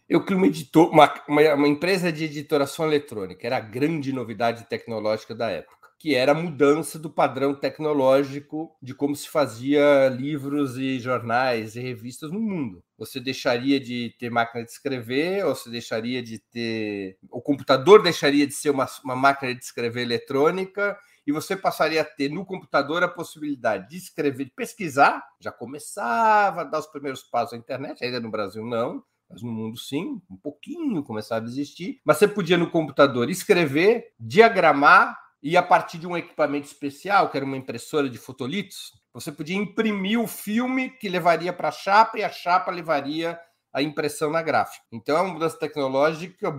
[0.08, 4.68] eu crio uma, editor, uma, uma, uma empresa de editoração eletrônica, era a grande novidade
[4.68, 10.76] tecnológica da época que era a mudança do padrão tecnológico de como se fazia livros
[10.76, 12.84] e jornais e revistas no mundo.
[12.98, 17.16] Você deixaria de ter máquina de escrever, ou você deixaria de ter.
[17.30, 20.94] O computador deixaria de ser uma, uma máquina de escrever eletrônica,
[21.26, 25.24] e você passaria a ter no computador a possibilidade de escrever, de pesquisar.
[25.40, 29.50] Já começava a dar os primeiros passos à internet, ainda no Brasil não, mas no
[29.50, 31.98] mundo sim, um pouquinho começava a existir.
[32.04, 37.36] Mas você podia no computador escrever, diagramar e a partir de um equipamento especial, que
[37.36, 42.18] era uma impressora de fotolitos, você podia imprimir o filme que levaria para a chapa
[42.18, 43.38] e a chapa levaria
[43.70, 44.82] a impressão na gráfica.
[44.90, 46.50] Então é uma mudança tecnológica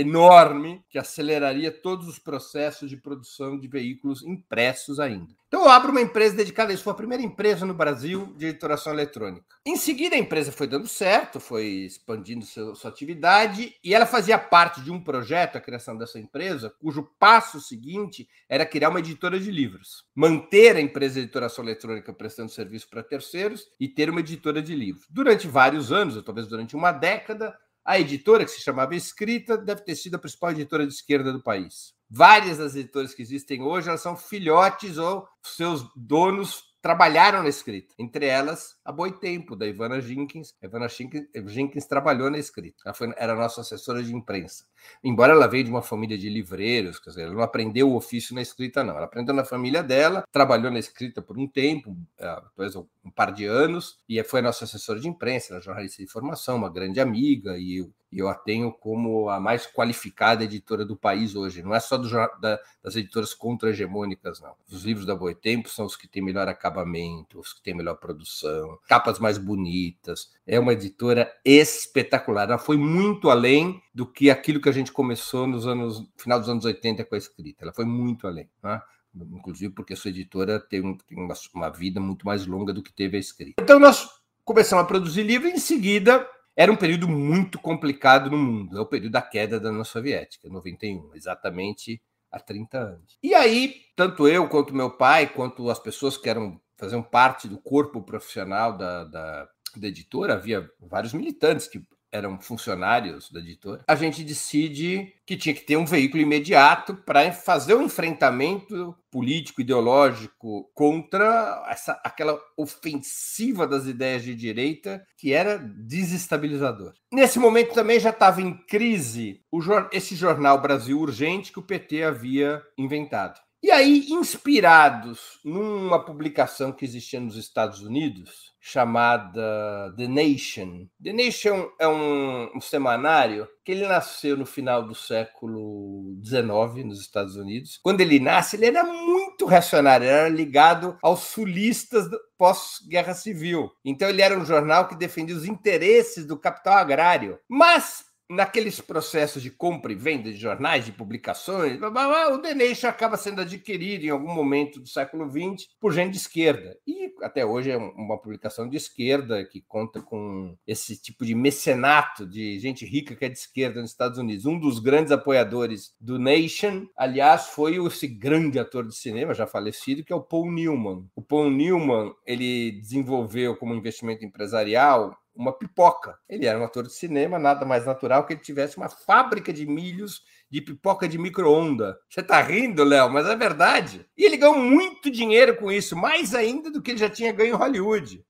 [0.00, 5.40] enorme que aceleraria todos os processos de produção de veículos impressos ainda.
[5.50, 6.84] Então eu abro uma empresa dedicada a isso.
[6.84, 9.44] Foi a primeira empresa no Brasil de editoração eletrônica.
[9.66, 14.38] Em seguida, a empresa foi dando certo, foi expandindo seu, sua atividade, e ela fazia
[14.38, 19.40] parte de um projeto, a criação dessa empresa, cujo passo seguinte era criar uma editora
[19.40, 20.04] de livros.
[20.14, 24.74] Manter a empresa de editoração eletrônica prestando serviço para terceiros e ter uma editora de
[24.74, 25.06] livros.
[25.10, 27.58] Durante vários anos, ou talvez durante uma década,
[27.90, 31.42] a editora, que se chamava Escrita, deve ter sido a principal editora de esquerda do
[31.42, 31.92] país.
[32.08, 37.94] Várias das editoras que existem hoje elas são filhotes ou seus donos trabalharam na escrita.
[37.98, 40.54] Entre elas, a Boitempo, da Ivana Jenkins.
[40.62, 42.82] A Ivana Jenkins trabalhou na escrita.
[42.84, 44.64] Ela foi, era nossa assessora de imprensa.
[45.02, 48.34] Embora ela veio de uma família de livreiros, quer dizer, ela não aprendeu o ofício
[48.34, 48.96] na escrita, não.
[48.96, 53.32] Ela aprendeu na família dela, trabalhou na escrita por um tempo, é, talvez um par
[53.32, 57.58] de anos, e foi nossa assessora de imprensa, era jornalista de formação, uma grande amiga,
[57.58, 61.62] e e eu a tenho como a mais qualificada editora do país hoje.
[61.62, 64.54] Não é só do, da, das editoras contra-hegemônicas, não.
[64.70, 68.78] Os livros da Boitempo são os que têm melhor acabamento, os que têm melhor produção,
[68.88, 70.32] capas mais bonitas.
[70.46, 72.48] É uma editora espetacular.
[72.48, 76.48] Ela foi muito além do que aquilo que a gente começou nos anos final dos
[76.48, 77.64] anos 80 com a escrita.
[77.64, 78.48] Ela foi muito além.
[78.62, 78.82] Né?
[79.14, 82.92] Inclusive porque a sua editora tem, tem uma, uma vida muito mais longa do que
[82.92, 83.62] teve a escrita.
[83.62, 84.08] Então nós
[84.44, 88.78] começamos a produzir livro e em seguida era um período muito complicado no mundo.
[88.78, 93.18] É o período da queda da União Soviética, 91, exatamente há 30 anos.
[93.22, 97.58] E aí, tanto eu quanto meu pai, quanto as pessoas que eram faziam parte do
[97.58, 103.94] corpo profissional da, da, da editora, havia vários militantes que eram funcionários da editora, a
[103.94, 109.60] gente decide que tinha que ter um veículo imediato para fazer o um enfrentamento político,
[109.60, 116.94] ideológico contra essa, aquela ofensiva das ideias de direita que era desestabilizador.
[117.12, 119.60] Nesse momento também já estava em crise o,
[119.92, 123.40] esse jornal Brasil Urgente que o PT havia inventado.
[123.62, 130.86] E aí, inspirados numa publicação que existia nos Estados Unidos, chamada The Nation.
[131.02, 137.00] The Nation é um, um, semanário que ele nasceu no final do século XIX nos
[137.00, 137.78] Estados Unidos.
[137.82, 142.06] Quando ele nasce, ele era muito reacionário, ele era ligado aos sulistas
[142.38, 143.70] pós-guerra civil.
[143.84, 147.38] Então ele era um jornal que defendia os interesses do capital agrário.
[147.48, 153.16] Mas naqueles processos de compra e venda de jornais, de publicações, o The Nation acaba
[153.16, 156.78] sendo adquirido em algum momento do século XX por gente de esquerda.
[156.86, 162.24] E até hoje é uma publicação de esquerda que conta com esse tipo de mecenato
[162.24, 164.46] de gente rica que é de esquerda nos Estados Unidos.
[164.46, 170.04] Um dos grandes apoiadores do Nation, aliás, foi esse grande ator de cinema já falecido,
[170.04, 171.04] que é o Paul Newman.
[171.16, 176.18] O Paul Newman, ele desenvolveu como investimento empresarial uma pipoca.
[176.28, 179.66] Ele era um ator de cinema, nada mais natural que ele tivesse uma fábrica de
[179.66, 181.96] milhos de pipoca de micro-onda.
[182.08, 184.04] Você tá rindo, Léo, mas é verdade.
[184.16, 187.54] E ele ganhou muito dinheiro com isso, mais ainda do que ele já tinha ganho
[187.54, 188.24] em Hollywood.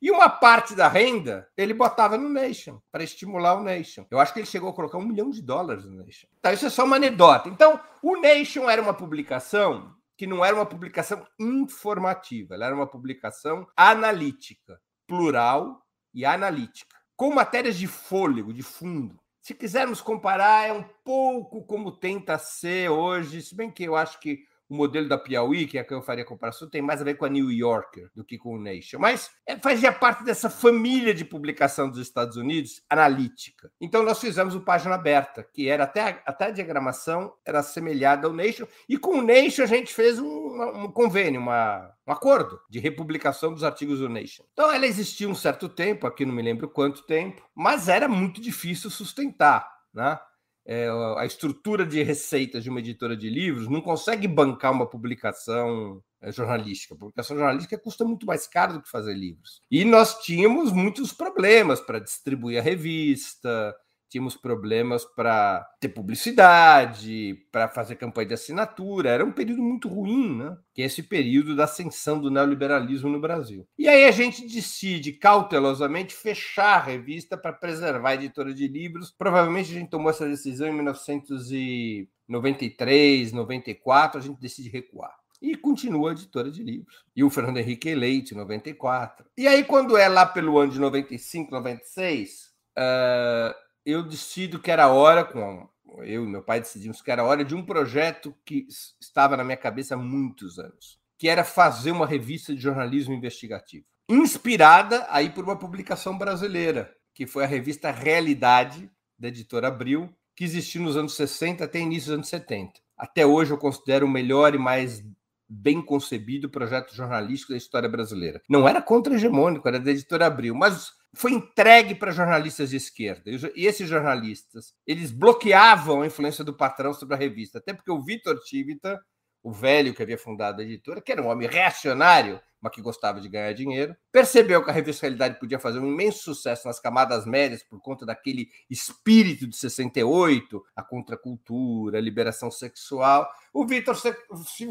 [0.00, 4.04] E uma parte da renda ele botava no Nation, para estimular o Nation.
[4.10, 6.28] Eu acho que ele chegou a colocar um milhão de dólares no Nation.
[6.42, 7.48] Tá, isso é só uma anedota.
[7.48, 12.86] Então, o Nation era uma publicação que não era uma publicação informativa, ela era uma
[12.86, 15.83] publicação analítica, plural
[16.14, 19.18] e analítica, com matérias de fôlego, de fundo.
[19.40, 24.18] Se quisermos comparar, é um pouco como tenta ser hoje, se bem que eu acho
[24.20, 27.00] que o modelo da Piauí, que é a que eu faria a comparação, tem mais
[27.00, 28.98] a ver com a New Yorker do que com o Nation.
[28.98, 33.70] Mas é, fazia parte dessa família de publicação dos Estados Unidos analítica.
[33.80, 38.26] Então nós fizemos o Página Aberta, que era até a, até a diagramação era semelhada
[38.26, 42.60] ao Nation, e com o Nation a gente fez um, um convênio, uma, um acordo
[42.68, 44.44] de republicação dos artigos do Nation.
[44.52, 48.40] Então ela existia um certo tempo, aqui não me lembro quanto tempo, mas era muito
[48.40, 50.18] difícil sustentar, né?
[50.66, 56.02] É, a estrutura de receitas de uma editora de livros não consegue bancar uma publicação
[56.22, 56.94] é, jornalística.
[56.94, 59.62] A publicação jornalística custa muito mais caro do que fazer livros.
[59.70, 63.74] E nós tínhamos muitos problemas para distribuir a revista,
[64.08, 69.10] tínhamos problemas para ter publicidade, para fazer campanha de assinatura.
[69.10, 70.56] Era um período muito ruim, né?
[70.72, 73.66] Que é esse período da ascensão do neoliberalismo no Brasil.
[73.78, 79.10] E aí a gente decide cautelosamente fechar a revista para preservar a editora de livros.
[79.10, 85.12] Provavelmente a gente tomou essa decisão em 1993, 94, a gente decide recuar
[85.44, 87.04] e continua a editora de livros.
[87.14, 89.26] E o Fernando Henrique eleito em 94.
[89.36, 94.88] E aí, quando é lá pelo ano de 95, 96, uh, eu decido que era
[94.88, 95.68] hora, com
[95.98, 98.66] eu e meu pai decidimos que era hora de um projeto que
[99.00, 103.84] estava na minha cabeça há muitos anos, que era fazer uma revista de jornalismo investigativo,
[104.08, 110.44] inspirada aí por uma publicação brasileira, que foi a revista Realidade, da editora Abril, que
[110.44, 112.72] existiu nos anos 60 até início dos anos 70.
[112.98, 115.02] Até hoje eu considero o melhor e mais
[115.48, 118.42] bem concebido projeto jornalístico da história brasileira.
[118.48, 123.30] Não era contra-hegemônico, era da editora Abril, mas foi entregue para jornalistas de esquerda.
[123.54, 128.02] E esses jornalistas, eles bloqueavam a influência do patrão sobre a revista, até porque o
[128.02, 129.00] Vitor Tivita,
[129.42, 133.20] o velho que havia fundado a editora, que era um homem reacionário, mas que gostava
[133.20, 137.26] de ganhar dinheiro, percebeu que a revista Realidade podia fazer um imenso sucesso nas camadas
[137.26, 143.30] médias por conta daquele espírito de 68, a contracultura, a liberação sexual.
[143.52, 144.16] O Vitor falou: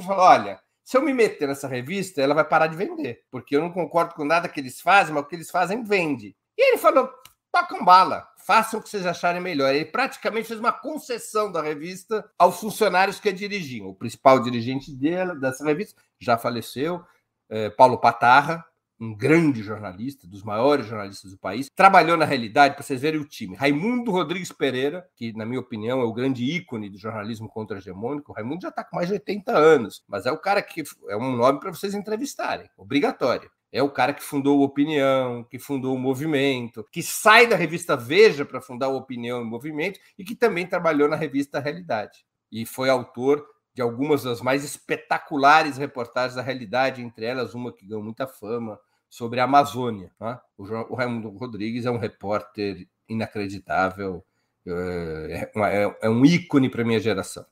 [0.10, 3.72] olha, se eu me meter nessa revista, ela vai parar de vender, porque eu não
[3.72, 6.36] concordo com nada que eles fazem, mas o que eles fazem vende.
[6.58, 7.10] E ele falou:
[7.52, 9.74] tocam bala, façam o que vocês acharem melhor.
[9.74, 13.88] Ele praticamente fez uma concessão da revista aos funcionários que a dirigiam.
[13.88, 17.04] O principal dirigente dela, dessa revista já faleceu,
[17.50, 18.65] é, Paulo Patarra,
[19.03, 23.25] um grande jornalista, dos maiores jornalistas do país, trabalhou na realidade, para vocês verem o
[23.25, 23.55] time.
[23.55, 28.31] Raimundo Rodrigues Pereira, que, na minha opinião, é o grande ícone do jornalismo contra-hegemônico.
[28.31, 31.17] O Raimundo já está com mais de 80 anos, mas é o cara que é
[31.17, 33.51] um nome para vocês entrevistarem, obrigatório.
[33.71, 37.97] É o cara que fundou o Opinião, que fundou o Movimento, que sai da revista
[37.97, 42.23] Veja para fundar o Opinião e o Movimento e que também trabalhou na revista Realidade.
[42.51, 47.85] E foi autor de algumas das mais espetaculares reportagens da realidade, entre elas uma que
[47.85, 48.79] ganhou muita fama,
[49.13, 50.12] sobre a Amazônia.
[50.19, 50.39] Né?
[50.58, 54.26] O, Raimundo Rodrigues é um repórter inacreditável,
[54.65, 57.45] é, é, é um ícone para minha geração.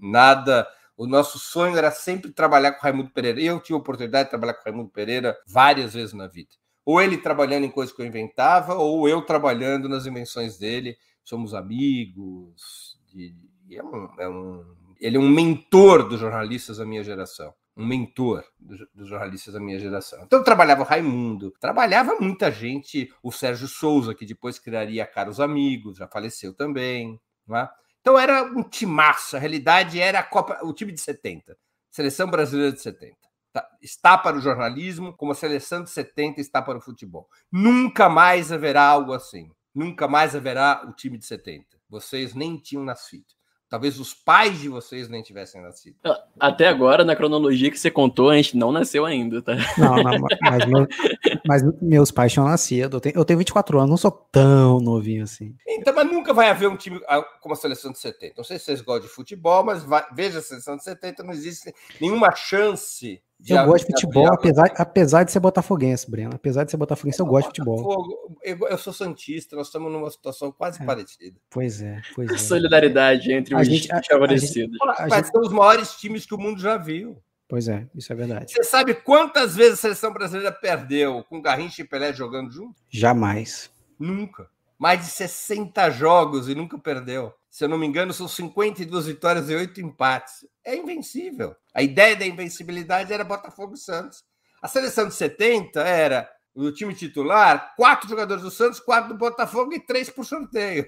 [0.00, 0.64] Nada.
[0.96, 3.40] O nosso sonho era sempre trabalhar com o Raimundo Pereira.
[3.40, 6.50] Eu tive a oportunidade de trabalhar com o Raimundo Pereira várias vezes na vida.
[6.84, 10.96] Ou ele trabalhando em coisas que eu inventava, ou eu trabalhando nas invenções dele.
[11.24, 12.96] Somos amigos.
[13.12, 13.34] De,
[13.72, 14.64] é um, é um,
[15.00, 19.78] ele é um mentor dos jornalistas da minha geração um mentor dos, jornalistas da minha
[19.78, 20.20] geração.
[20.24, 25.96] Então trabalhava o Raimundo, trabalhava muita gente, o Sérgio Souza, que depois criaria Caros Amigos,
[25.96, 27.20] já faleceu também.
[27.50, 27.68] É?
[28.00, 31.56] Então era um timaço, a realidade era a Copa, o time de 70,
[31.88, 33.16] seleção brasileira de 70.
[33.52, 37.28] Tá, está para o jornalismo, como a seleção de 70 está para o futebol.
[37.50, 39.50] Nunca mais haverá algo assim.
[39.74, 41.64] Nunca mais haverá o time de 70.
[41.88, 43.37] Vocês nem tinham nascido.
[43.68, 45.96] Talvez os pais de vocês nem tivessem nascido.
[46.40, 49.56] Até agora, na cronologia que você contou, a gente não nasceu ainda, tá?
[49.76, 50.86] Não, não mas, meu,
[51.48, 52.98] mas, meus pais tinham nascido.
[52.98, 55.56] Eu tenho, eu tenho 24 anos, não sou tão novinho assim.
[55.66, 58.34] Então, mas nunca vai haver um time ah, como a seleção de 70.
[58.36, 61.32] Não sei se vocês gostam de futebol, mas vai, veja a seleção de 70, não
[61.32, 66.32] existe nenhuma chance eu gosto de futebol, apesar, apesar de ser botafoguense, Breno.
[66.34, 68.36] Apesar de ser botafoguense, eu gosto de futebol.
[68.42, 70.84] Eu, eu sou santista, nós estamos numa situação quase é.
[70.84, 71.38] parecida.
[71.48, 72.36] Pois é, pois é.
[72.36, 74.76] Solidariedade entre os gente, favorecidos.
[75.08, 75.30] Mas gente...
[75.30, 77.22] são os maiores times que o mundo já viu.
[77.48, 78.52] Pois é, isso é verdade.
[78.52, 82.74] Você sabe quantas vezes a seleção brasileira perdeu com Garrincha e Pelé jogando junto?
[82.90, 83.70] Jamais.
[83.98, 84.50] Nunca.
[84.78, 89.48] Mais de 60 jogos e nunca perdeu se eu não me engano, são 52 vitórias
[89.48, 90.46] e 8 empates.
[90.64, 91.56] É invencível.
[91.74, 94.22] A ideia da invencibilidade era Botafogo e Santos.
[94.60, 99.72] A seleção de 70 era o time titular, quatro jogadores do Santos, quatro do Botafogo
[99.72, 100.86] e três por sorteio.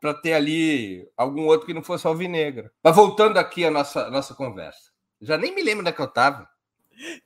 [0.00, 2.70] Para ter ali algum outro que não fosse alvinegro.
[2.82, 4.91] Mas voltando aqui à nossa, nossa conversa.
[5.22, 6.46] Já nem me lembro onde é que eu estava.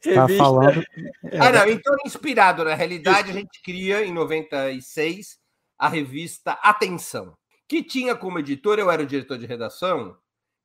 [0.04, 0.84] Está falando.
[1.40, 1.68] Ah, não.
[1.68, 5.38] Então, inspirado na realidade, a gente cria em 96
[5.78, 7.36] a revista Atenção
[7.68, 10.16] que tinha como editor, eu era o diretor de redação,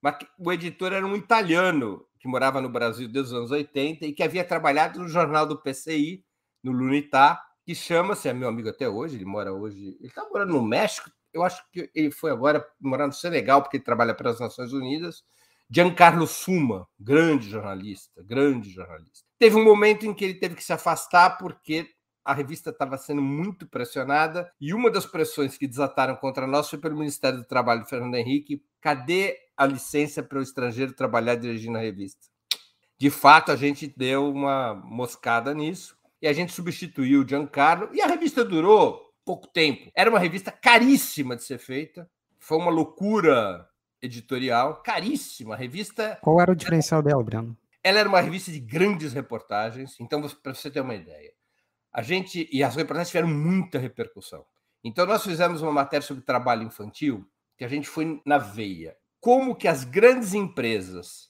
[0.02, 4.13] mas o editor era um italiano que morava no Brasil desde os anos 80 e
[4.13, 6.24] que havia trabalhado no jornal do PCI,
[6.63, 10.54] no Lunitá, que chama-se, é meu amigo até hoje, ele mora hoje, ele está morando
[10.54, 14.30] no México, eu acho que ele foi agora morar no Senegal, porque ele trabalha para
[14.30, 15.24] as Nações Unidas,
[15.73, 19.25] Giancarlo Suma, grande jornalista, grande jornalista.
[19.39, 21.88] Teve um momento em que ele teve que se afastar porque
[22.25, 26.77] a revista estava sendo muito pressionada e uma das pressões que desataram contra nós foi
[26.77, 28.62] pelo Ministério do Trabalho, Fernando Henrique.
[28.81, 32.27] Cadê a licença para o estrangeiro trabalhar dirigindo a revista?
[32.99, 38.01] De fato, a gente deu uma moscada nisso e a gente substituiu o Giancarlo e
[38.01, 39.89] a revista durou pouco tempo.
[39.95, 43.70] Era uma revista caríssima de ser feita, foi uma loucura
[44.01, 45.55] editorial, caríssima.
[45.55, 46.17] Revista.
[46.21, 47.57] Qual era o diferencial dela, Breno?
[47.83, 49.99] Ela era uma revista de grandes reportagens.
[49.99, 51.33] Então, para você ter uma ideia,
[51.91, 54.45] a gente e as reportagens tiveram muita repercussão.
[54.83, 58.95] Então nós fizemos uma matéria sobre trabalho infantil que a gente foi na veia.
[59.19, 61.29] Como que as grandes empresas,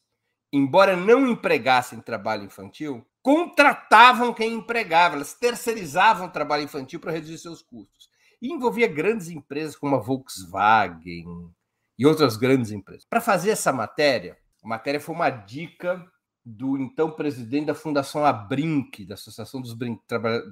[0.54, 7.38] embora não empregassem trabalho infantil, contratavam quem empregava, elas terceirizavam o trabalho infantil para reduzir
[7.38, 8.10] seus custos.
[8.42, 11.52] E envolvia grandes empresas como a Volkswagen
[12.02, 13.06] e outras grandes empresas.
[13.06, 16.04] Para fazer essa matéria, a matéria foi uma dica
[16.44, 20.00] do então presidente da Fundação Abrinq, da Associação dos Brin...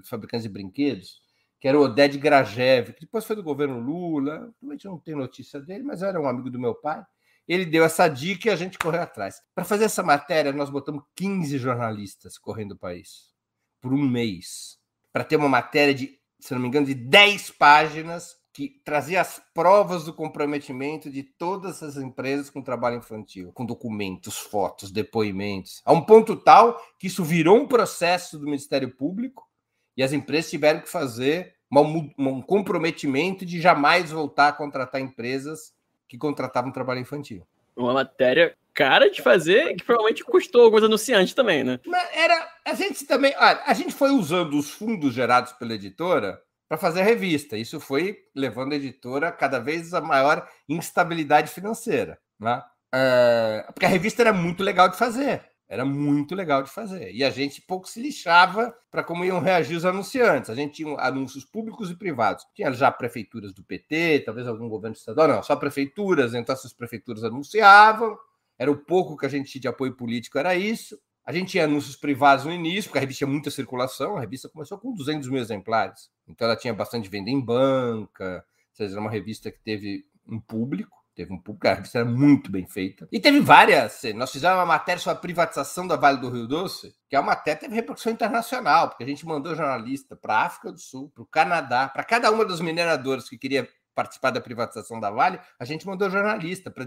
[0.06, 1.20] Fabricantes de Brinquedos,
[1.60, 4.54] que era o Oded Grajev, que depois foi do governo Lula.
[4.62, 7.04] A gente não tem notícia dele, mas era um amigo do meu pai.
[7.48, 9.42] Ele deu essa dica e a gente correu atrás.
[9.56, 13.34] Para fazer essa matéria, nós botamos 15 jornalistas correndo o país
[13.82, 14.78] por um mês.
[15.12, 19.42] Para ter uma matéria de, se não me engano, de 10 páginas que trazia as
[19.54, 25.94] provas do comprometimento de todas as empresas com trabalho infantil, com documentos, fotos, depoimentos, a
[25.94, 29.48] um ponto tal que isso virou um processo do Ministério Público
[29.96, 35.74] e as empresas tiveram que fazer um, um comprometimento de jamais voltar a contratar empresas
[36.08, 37.46] que contratavam trabalho infantil.
[37.76, 41.80] Uma matéria cara de fazer que provavelmente custou alguns anunciantes também, né?
[42.14, 46.78] Era a gente também, olha, a gente foi usando os fundos gerados pela editora para
[46.78, 47.58] fazer a revista.
[47.58, 52.62] Isso foi levando a editora cada vez a maior instabilidade financeira, né?
[52.94, 55.44] É, porque a revista era muito legal de fazer.
[55.68, 57.12] Era muito legal de fazer.
[57.12, 60.50] E a gente pouco se lixava para como iam reagir os anunciantes.
[60.50, 62.44] A gente tinha anúncios públicos e privados.
[62.56, 66.34] Tinha já prefeituras do PT, talvez algum governo estadual, não, só prefeituras.
[66.34, 68.18] Então, essas prefeituras anunciavam.
[68.58, 71.00] Era o pouco que a gente tinha de apoio político, era isso.
[71.26, 74.18] A gente tinha anúncios privados no início, porque a revista tinha muita circulação.
[74.18, 76.10] A revista começou com 200 mil exemplares.
[76.28, 78.46] Então, ela tinha bastante venda em banca.
[78.70, 82.08] Ou seja, era uma revista que teve um público teve um público, a revista era
[82.08, 83.06] muito bem feita.
[83.12, 84.04] E teve várias.
[84.16, 87.32] Nós fizemos uma matéria sobre a privatização da Vale do Rio Doce, que é uma
[87.32, 91.12] matéria que teve repercussão internacional, porque a gente mandou jornalista para a África do Sul,
[91.14, 95.42] para o Canadá, para cada uma dos mineradores que queria participar da privatização da Vale,
[95.60, 96.86] a gente mandou jornalista para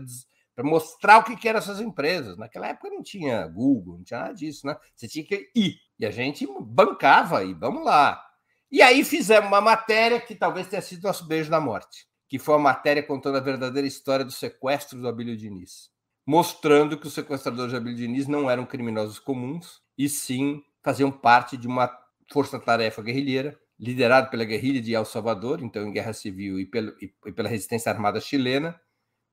[0.55, 2.37] para mostrar o que, que eram essas empresas.
[2.37, 4.77] Naquela época não tinha Google, não tinha nada disso, né?
[4.95, 5.77] Você tinha que ir.
[5.99, 8.23] E a gente bancava e vamos lá.
[8.71, 12.55] E aí fizemos uma matéria que talvez tenha sido nosso beijo da morte que foi
[12.55, 15.91] a matéria contando a verdadeira história do sequestro do Abílio Diniz,
[16.27, 21.59] mostrando que os sequestradores de Abílio Diniz não eram criminosos comuns, e sim faziam parte
[21.59, 21.95] de uma
[22.33, 27.13] força-tarefa guerrilheira, liderada pela guerrilha de El Salvador, então em guerra civil, e, pelo, e,
[27.27, 28.81] e pela resistência armada chilena,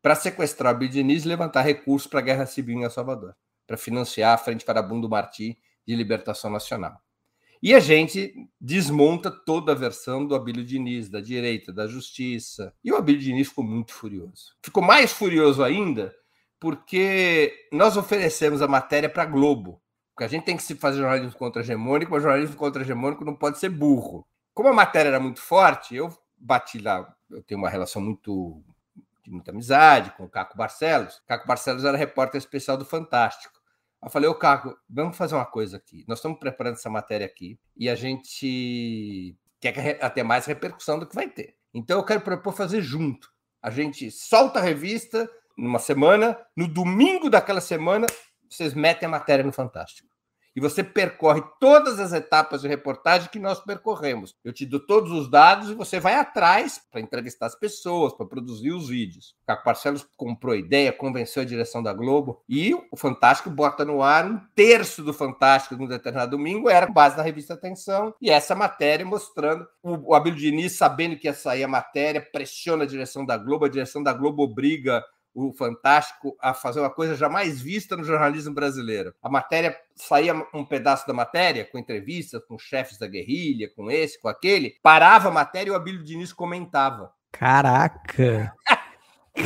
[0.01, 3.35] para sequestrar Abílio Diniz e levantar recursos para a guerra civil em El Salvador,
[3.67, 7.01] para financiar a Frente Farabundo Martí de Libertação Nacional.
[7.61, 12.73] E a gente desmonta toda a versão do Abílio Diniz, da direita, da justiça.
[12.81, 14.55] E o Abílio Diniz ficou muito furioso.
[14.63, 16.15] Ficou mais furioso ainda
[16.59, 19.81] porque nós oferecemos a matéria para a Globo.
[20.13, 23.69] Porque a gente tem que se fazer jornalismo contra-hegemônico, mas jornalismo contra-hegemônico não pode ser
[23.69, 24.27] burro.
[24.53, 27.13] Como a matéria era muito forte, eu bati lá.
[27.29, 28.61] Eu tenho uma relação muito
[29.29, 31.21] de muita amizade com o Caco Barcelos.
[31.27, 33.53] Caco Barcelos era repórter especial do Fantástico.
[34.03, 36.03] Eu falei, ô Caco, vamos fazer uma coisa aqui.
[36.07, 41.15] Nós estamos preparando essa matéria aqui e a gente quer até mais repercussão do que
[41.15, 41.55] vai ter.
[41.73, 43.29] Então eu quero propor fazer junto.
[43.61, 48.07] A gente solta a revista numa semana, no domingo daquela semana,
[48.49, 50.09] vocês metem a matéria no Fantástico
[50.59, 54.35] e você percorre todas as etapas de reportagem que nós percorremos.
[54.43, 58.25] Eu te dou todos os dados e você vai atrás para entrevistar as pessoas, para
[58.25, 59.37] produzir os vídeos.
[59.43, 63.85] O Caco Barcelos comprou a ideia, convenceu a direção da Globo e o Fantástico bota
[63.85, 68.29] no ar um terço do Fantástico num determinado domingo, era base da revista Atenção, e
[68.29, 72.87] essa matéria mostrando o, o Abílio Diniz, sabendo que ia sair a matéria, pressiona a
[72.87, 75.01] direção da Globo, a direção da Globo obriga
[75.33, 79.13] o Fantástico a fazer uma coisa jamais vista no jornalismo brasileiro.
[79.21, 84.19] A matéria saía um pedaço da matéria, com entrevistas com chefes da guerrilha, com esse,
[84.19, 87.13] com aquele, parava a matéria e o Abílio Diniz comentava.
[87.31, 88.53] Caraca!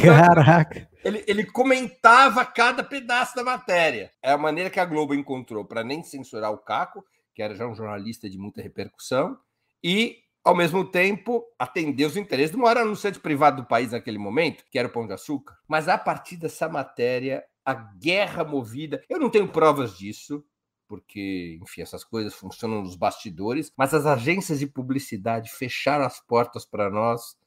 [0.01, 0.89] Caraca!
[1.03, 4.11] Ele, ele comentava cada pedaço da matéria.
[4.21, 7.03] É a maneira que a Globo encontrou para nem censurar o Caco,
[7.35, 9.37] que era já um jornalista de muita repercussão,
[9.83, 14.65] e ao mesmo tempo, atender os interesses do maior anunciante privado do país naquele momento,
[14.69, 15.57] que era o Pão de Açúcar.
[15.67, 19.03] Mas a partir dessa matéria, a guerra movida.
[19.09, 20.43] Eu não tenho provas disso,
[20.87, 26.65] porque, enfim, essas coisas funcionam nos bastidores, mas as agências de publicidade fecharam as portas
[26.65, 27.37] para nós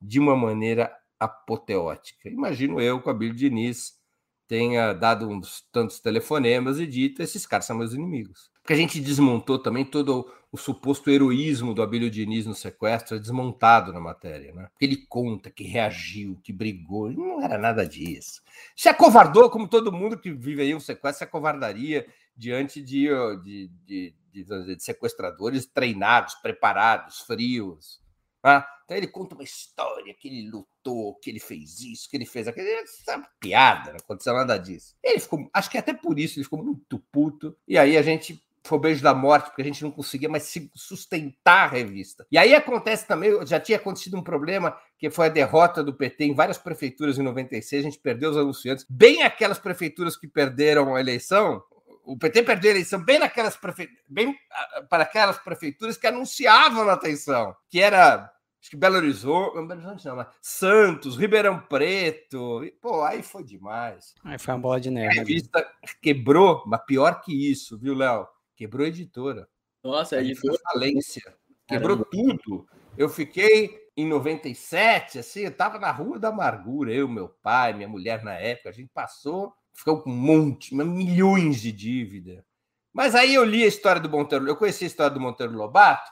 [0.00, 2.28] de uma maneira apoteótica.
[2.28, 3.98] Imagino eu com a Bill Diniz
[4.46, 8.50] tenha dado uns tantos telefonemas e dito: esses caras são meus inimigos.
[8.64, 13.20] Porque a gente desmontou também todo o suposto heroísmo do Abílio Diniz no sequestro, é
[13.20, 14.54] desmontado na matéria.
[14.54, 14.68] Né?
[14.72, 18.40] Porque ele conta que reagiu, que brigou, não era nada disso.
[18.74, 23.06] Se acovardou, como todo mundo que vive aí um sequestro, se acovardaria diante de,
[23.42, 28.00] de, de, de, de sequestradores treinados, preparados, frios.
[28.42, 28.64] Né?
[28.86, 32.48] Então ele conta uma história que ele lutou, que ele fez isso, que ele fez
[32.48, 32.66] aquilo.
[32.66, 34.96] Essa piada, não aconteceu nada disso.
[35.02, 37.54] Ele ficou, acho que até por isso ele ficou muito puto.
[37.68, 40.52] E aí a gente foi o beijo da morte, porque a gente não conseguia mais
[40.74, 42.26] sustentar a revista.
[42.32, 46.24] E aí acontece também, já tinha acontecido um problema, que foi a derrota do PT
[46.24, 50.94] em várias prefeituras em 96, a gente perdeu os anunciantes, bem aquelas prefeituras que perderam
[50.94, 51.62] a eleição,
[52.04, 53.88] o PT perdeu a eleição bem naquelas prefe...
[54.08, 59.54] bem ah, para aquelas prefeituras que anunciavam a atenção, que era acho que Belo Horizonte,
[59.54, 62.64] Belo Horizonte não, mas Santos, Ribeirão Preto.
[62.64, 64.14] E, pô, aí foi demais.
[64.24, 65.08] Aí foi uma bola de neve.
[65.08, 65.66] A revista
[66.00, 68.26] quebrou, mas pior que isso, viu, Léo?
[68.56, 69.48] Quebrou a editora.
[69.82, 70.58] Nossa, a editora.
[70.72, 71.34] Falência.
[71.66, 72.10] Quebrou Caramba.
[72.10, 72.66] tudo.
[72.96, 77.88] Eu fiquei em 97, assim, eu tava na Rua da Amargura, eu, meu pai, minha
[77.88, 82.44] mulher na época, a gente passou, ficou com um monte, milhões de dívida.
[82.92, 86.10] Mas aí eu li a história do Monteiro, eu conheci a história do Monteiro Lobato,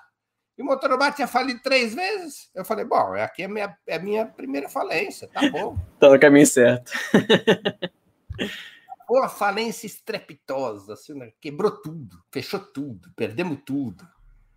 [0.57, 2.51] e o Motorobat tinha falido três vezes.
[2.55, 5.76] Eu falei, bom, aqui é a minha, é a minha primeira falência, tá bom.
[5.99, 6.93] tá no caminho certo.
[9.18, 11.32] Uma falência estrepitosa, assim, né?
[11.38, 14.08] quebrou tudo, fechou tudo, perdemos tudo.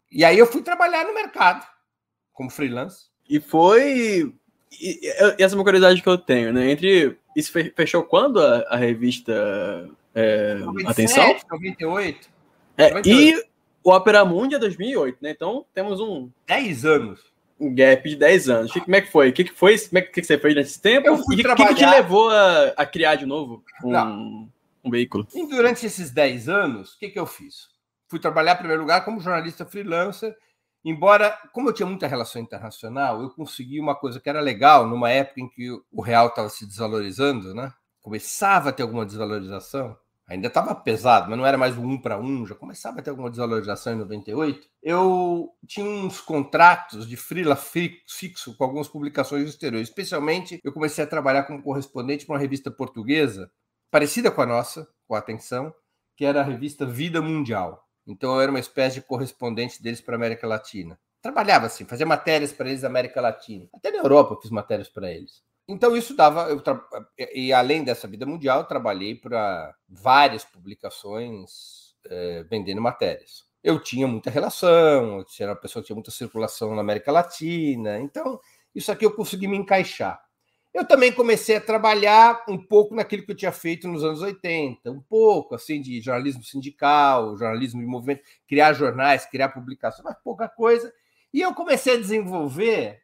[0.09, 1.67] E aí eu fui trabalhar no mercado,
[2.31, 3.09] como freelance.
[3.29, 4.33] E foi.
[4.71, 6.71] E essa é uma curiosidade que eu tenho, né?
[6.71, 7.17] Entre.
[7.35, 11.49] Isso fechou quando a, a revista é, 97, Atenção?
[11.51, 12.29] 98.
[12.77, 13.09] É, 98.
[13.09, 13.49] E
[13.83, 15.31] o Opera Mundi é 2008, né?
[15.31, 16.31] Então temos um.
[16.47, 17.34] 10 anos.
[17.59, 18.71] Um gap de 10 anos.
[18.71, 19.29] Como é que foi?
[19.29, 19.77] O que, que foi?
[19.79, 21.07] Como é que, você fez nesse tempo?
[21.07, 21.67] Eu fui e o trabalhar...
[21.69, 24.49] que, que te levou a, a, criar de novo um,
[24.83, 25.27] um veículo?
[25.33, 27.69] E durante esses 10 anos, o que, que eu fiz?
[28.09, 30.35] Fui trabalhar, em primeiro lugar, como jornalista freelancer.
[30.83, 35.09] Embora, como eu tinha muita relação internacional, eu consegui uma coisa que era legal numa
[35.09, 37.71] época em que o real estava se desvalorizando, né?
[38.01, 39.97] Começava a ter alguma desvalorização
[40.27, 43.29] ainda estava pesado, mas não era mais um para um, já começava a ter alguma
[43.29, 44.67] desvalorização em 98.
[44.81, 49.81] Eu tinha uns contratos de freela fixo com algumas publicações do exterior.
[49.81, 53.51] Especialmente, eu comecei a trabalhar como correspondente para uma revista portuguesa,
[53.91, 55.73] parecida com a nossa, com a Atenção,
[56.15, 57.83] que era a revista Vida Mundial.
[58.07, 60.99] Então, eu era uma espécie de correspondente deles para a América Latina.
[61.21, 63.67] Trabalhava assim, fazia matérias para eles da América Latina.
[63.73, 65.43] Até na Europa eu fiz matérias para eles.
[65.67, 66.49] Então, isso dava.
[66.49, 66.79] Eu tra...
[67.33, 73.43] E além dessa vida mundial, eu trabalhei para várias publicações é, vendendo matérias.
[73.63, 77.99] Eu tinha muita relação, eu era uma pessoa que tinha muita circulação na América Latina,
[77.99, 78.39] então
[78.75, 80.23] isso aqui eu consegui me encaixar.
[80.71, 84.91] Eu também comecei a trabalhar um pouco naquilo que eu tinha feito nos anos 80,
[84.91, 90.49] um pouco assim de jornalismo sindical, jornalismo de movimento, criar jornais, criar publicações, mas pouca
[90.49, 90.93] coisa.
[91.33, 92.99] E eu comecei a desenvolver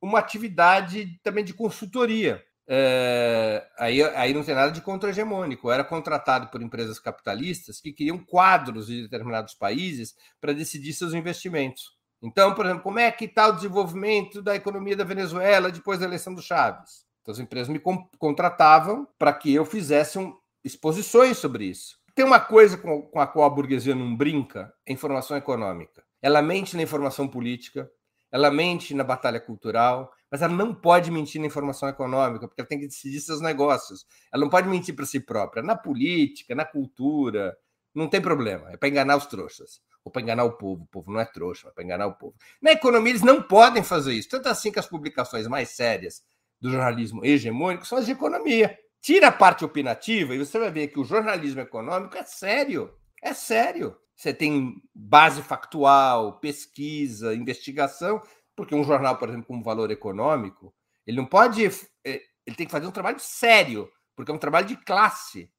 [0.00, 2.42] uma atividade também de consultoria.
[2.72, 5.66] É, aí, aí não tem nada de contra-hegemônico.
[5.66, 11.12] Eu era contratado por empresas capitalistas que queriam quadros de determinados países para decidir seus
[11.12, 11.98] investimentos.
[12.22, 16.06] Então, por exemplo, como é que está o desenvolvimento da economia da Venezuela depois da
[16.06, 17.04] eleição do Chaves?
[17.22, 17.80] Então, as empresas me
[18.18, 21.98] contratavam para que eu fizesse um, exposições sobre isso.
[22.14, 26.04] Tem uma coisa com, com a qual a burguesia não brinca: é informação econômica.
[26.22, 27.90] Ela mente na informação política,
[28.32, 32.68] ela mente na batalha cultural, mas ela não pode mentir na informação econômica, porque ela
[32.68, 34.06] tem que decidir seus negócios.
[34.32, 35.62] Ela não pode mentir para si própria.
[35.62, 37.56] Na política, na cultura,
[37.94, 38.70] não tem problema.
[38.70, 39.80] É para enganar os trouxas.
[40.04, 40.84] Ou para enganar o povo.
[40.84, 42.34] O povo não é trouxa, é para enganar o povo.
[42.62, 44.28] Na economia, eles não podem fazer isso.
[44.28, 46.22] Tanto assim que as publicações mais sérias
[46.60, 48.78] do jornalismo hegemônico são as de economia.
[49.00, 52.94] Tira a parte opinativa e você vai ver que o jornalismo econômico é sério.
[53.22, 53.96] É sério.
[54.20, 58.20] Você tem base factual, pesquisa, investigação,
[58.54, 60.74] porque um jornal, por exemplo, como Valor Econômico,
[61.06, 61.64] ele não pode.
[62.04, 65.50] Eh, ele tem que fazer um trabalho sério, porque é um trabalho de classe.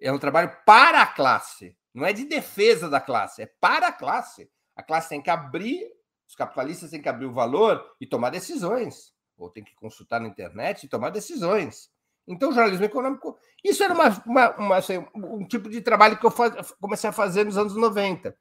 [0.00, 1.76] É um trabalho para a classe.
[1.92, 4.48] Não é de defesa da classe, é para a classe.
[4.76, 5.84] A classe tem que abrir,
[6.28, 9.12] os capitalistas têm que abrir o valor e tomar decisões.
[9.36, 11.90] Ou tem que consultar na internet e tomar decisões.
[12.26, 16.24] Então, o jornalismo econômico, isso era uma, uma, uma assim, um tipo de trabalho que
[16.24, 18.34] eu faz, comecei a fazer nos anos 90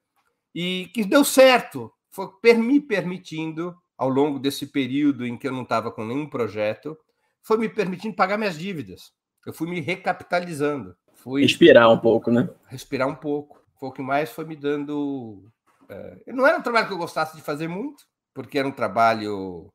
[0.56, 5.64] e que deu certo, foi me permitindo, ao longo desse período em que eu não
[5.64, 6.98] estava com nenhum projeto,
[7.42, 9.12] foi me permitindo pagar minhas dívidas.
[9.46, 10.96] Eu fui me recapitalizando.
[11.16, 12.50] Fui respirar um pouco, né?
[12.68, 13.62] Respirar um pouco.
[13.80, 15.44] Foi o que mais foi me dando.
[15.90, 16.24] É...
[16.28, 19.72] Não era um trabalho que eu gostasse de fazer muito, porque era um trabalho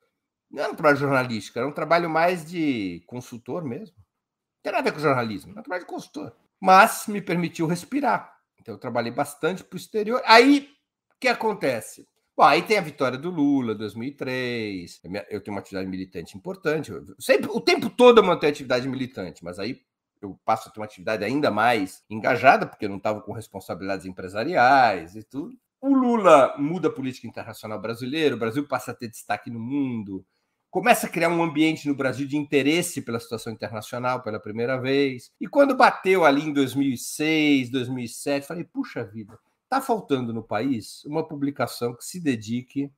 [0.50, 3.96] não era um trabalho jornalístico, era um trabalho mais de consultor mesmo.
[3.96, 6.34] Não tem nada a ver com jornalismo, era um trabalho de consultor.
[6.60, 8.34] Mas me permitiu respirar.
[8.60, 10.22] Então eu trabalhei bastante para o exterior.
[10.24, 10.70] Aí,
[11.14, 12.06] o que acontece?
[12.36, 15.00] Bom, aí tem a vitória do Lula, 2003.
[15.28, 16.90] Eu tenho uma atividade militante importante.
[16.90, 19.80] Eu sempre, o tempo todo eu mantenho atividade militante, mas aí
[20.20, 24.06] eu passo a ter uma atividade ainda mais engajada, porque eu não estava com responsabilidades
[24.06, 25.56] empresariais e tudo.
[25.80, 30.24] O Lula muda a política internacional brasileira, o Brasil passa a ter destaque no mundo,
[30.70, 35.30] começa a criar um ambiente no Brasil de interesse pela situação internacional pela primeira vez.
[35.40, 41.26] E quando bateu ali em 2006, 2007, falei: puxa vida, está faltando no país uma
[41.26, 42.90] publicação que se dedique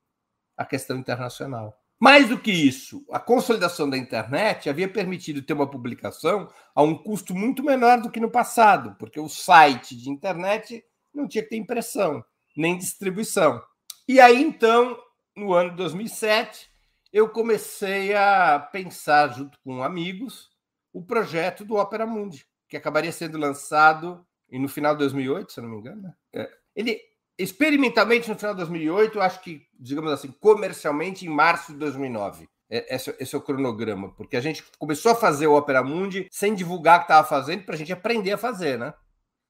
[0.56, 1.76] à questão internacional.
[1.98, 6.96] Mais do que isso, a consolidação da internet havia permitido ter uma publicação a um
[6.96, 10.82] custo muito menor do que no passado, porque o site de internet
[11.14, 12.24] não tinha que ter impressão,
[12.56, 13.60] nem distribuição.
[14.08, 14.96] E aí, então,
[15.36, 16.69] no ano de 2007,
[17.12, 20.50] eu comecei a pensar, junto com amigos,
[20.92, 25.68] o projeto do Opera Mundi, que acabaria sendo lançado no final de 2008, se não
[25.68, 26.02] me engano.
[26.02, 26.14] Né?
[26.32, 26.50] É.
[26.74, 27.00] Ele,
[27.38, 32.48] experimentalmente, no final de 2008, acho que, digamos assim, comercialmente, em março de 2009.
[32.68, 36.28] É, esse, esse, é o cronograma, porque a gente começou a fazer o Opera Mundi
[36.30, 38.94] sem divulgar o que estava fazendo, para a gente aprender a fazer, né?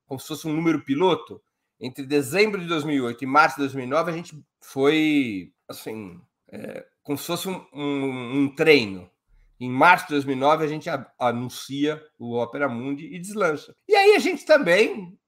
[0.06, 1.40] Como se fosse um número piloto.
[1.78, 7.26] Entre dezembro de 2008 e março de 2009, a gente foi, assim, é, como se
[7.26, 9.10] fosse um, um, um, treino.
[9.58, 10.88] Em março de 2009, a gente
[11.18, 13.74] anuncia o Opera Mundi e deslancha.
[13.88, 15.18] E aí a gente também,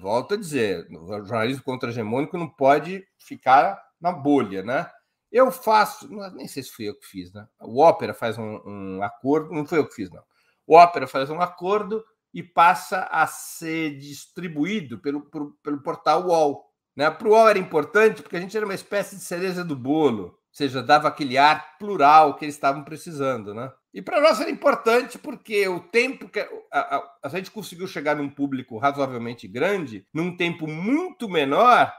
[0.00, 4.90] volta a dizer, o jornalismo contra-hegemônico não pode ficar na bolha, né?
[5.30, 7.46] Eu faço, nem sei se fui eu que fiz, né?
[7.60, 10.24] O Opera faz um, um acordo, não foi eu que fiz, não.
[10.66, 12.04] O Opera faz um acordo
[12.34, 16.68] e passa a ser distribuído pelo, pelo, pelo portal UOL.
[16.96, 17.08] Né?
[17.08, 20.39] Para o UOL era importante porque a gente era uma espécie de cereja do bolo
[20.52, 23.72] seja, dava aquele ar plural que eles estavam precisando, né?
[23.92, 28.14] E para nós era importante porque o tempo que a, a, a, gente conseguiu chegar
[28.14, 31.92] num público razoavelmente grande, num tempo muito menor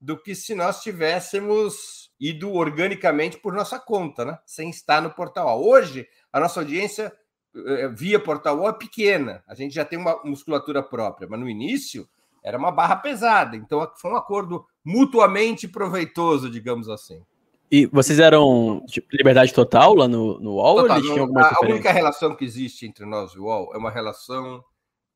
[0.00, 4.38] do que se nós tivéssemos ido organicamente por nossa conta, né?
[4.46, 5.62] Sem estar no portal.
[5.64, 7.12] Hoje, a nossa audiência
[7.54, 12.08] eh, via portal é pequena, a gente já tem uma musculatura própria, mas no início
[12.42, 17.22] era uma barra pesada, então foi um acordo mutuamente proveitoso, digamos assim.
[17.72, 20.82] E vocês eram tipo, liberdade total lá no, no UOL?
[20.82, 23.44] Total, ou eles tinham alguma a, a única relação que existe entre nós e o
[23.44, 24.62] UOL é uma relação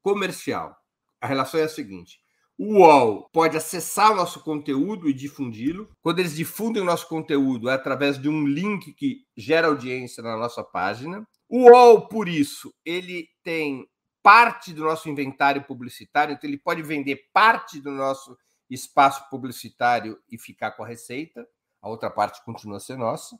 [0.01, 0.75] comercial.
[1.21, 2.19] A relação é a seguinte:
[2.57, 5.91] o UOL pode acessar o nosso conteúdo e difundi-lo.
[6.01, 10.35] Quando eles difundem o nosso conteúdo, é através de um link que gera audiência na
[10.35, 11.29] nossa página.
[11.51, 13.87] O UOL, por isso, ele tem
[14.23, 18.35] parte do nosso inventário publicitário, então ele pode vender parte do nosso
[18.71, 21.47] espaço publicitário e ficar com a receita
[21.87, 23.39] a outra parte continua a ser nossa,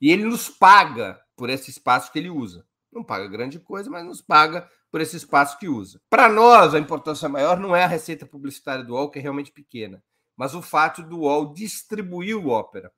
[0.00, 2.66] e ele nos paga por esse espaço que ele usa.
[2.90, 6.00] Não paga grande coisa, mas nos paga por esse espaço que usa.
[6.10, 9.52] Para nós, a importância maior não é a receita publicitária do UOL, que é realmente
[9.52, 10.02] pequena,
[10.36, 12.90] mas o fato do UOL distribuir o Ópera.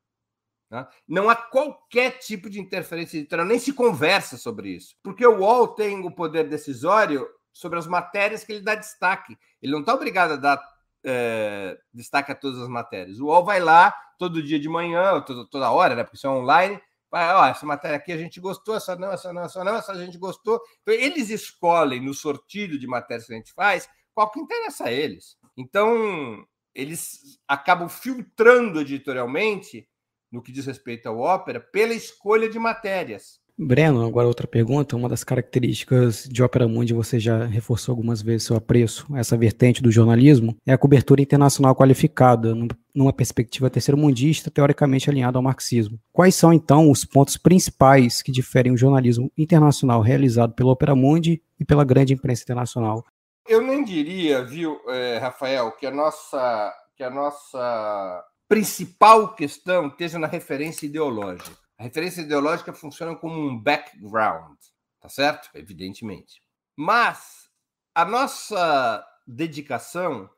[0.71, 0.89] Tá?
[1.07, 5.69] Não há qualquer tipo de interferência editorial, nem se conversa sobre isso, porque o UOL
[5.69, 9.37] tem o poder decisório sobre as matérias que ele dá destaque.
[9.61, 10.75] Ele não está obrigado a dar
[11.05, 13.21] é, destaque a todas as matérias.
[13.21, 16.05] O UOL vai lá todo dia de manhã, toda, toda hora, né?
[16.05, 16.81] Porque isso é online.
[17.11, 19.93] Vai, ó, essa matéria aqui a gente gostou, essa não, essa não, essa não, essa
[19.93, 20.61] a gente gostou.
[20.83, 24.93] Então, eles escolhem no sortilho de matérias que a gente faz qual que interessa a
[24.93, 25.37] eles.
[25.57, 26.45] Então,
[26.75, 29.89] eles acabam filtrando editorialmente,
[30.31, 33.41] no que diz respeito ao ópera, pela escolha de matérias.
[33.57, 34.97] Breno, agora outra pergunta.
[34.97, 39.81] Uma das características de Ópera Mundi, você já reforçou algumas vezes seu apreço essa vertente
[39.81, 42.53] do jornalismo, é a cobertura internacional qualificada,
[42.95, 46.01] numa perspectiva terceiro-mundista, teoricamente alinhada ao marxismo.
[46.13, 51.41] Quais são, então, os pontos principais que diferem o jornalismo internacional realizado pela Ópera Mundi
[51.59, 53.05] e pela grande imprensa internacional?
[53.47, 60.19] Eu nem diria, viu, é, Rafael, que a nossa, que a nossa principal questão esteja
[60.19, 61.64] na referência ideológica.
[61.85, 64.57] Referência ideológica funciona como um background,
[64.99, 65.51] tá certo?
[65.53, 66.41] Evidentemente.
[66.75, 67.51] Mas
[67.95, 70.31] a nossa dedicação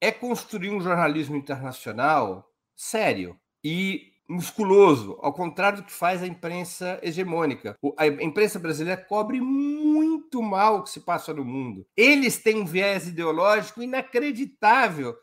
[0.00, 6.98] é construir um jornalismo internacional sério e musculoso, ao contrário do que faz a imprensa
[7.02, 7.76] hegemônica.
[7.98, 11.86] A imprensa brasileira cobre muito mal o que se passa no mundo.
[11.94, 15.14] Eles têm um viés ideológico inacreditável.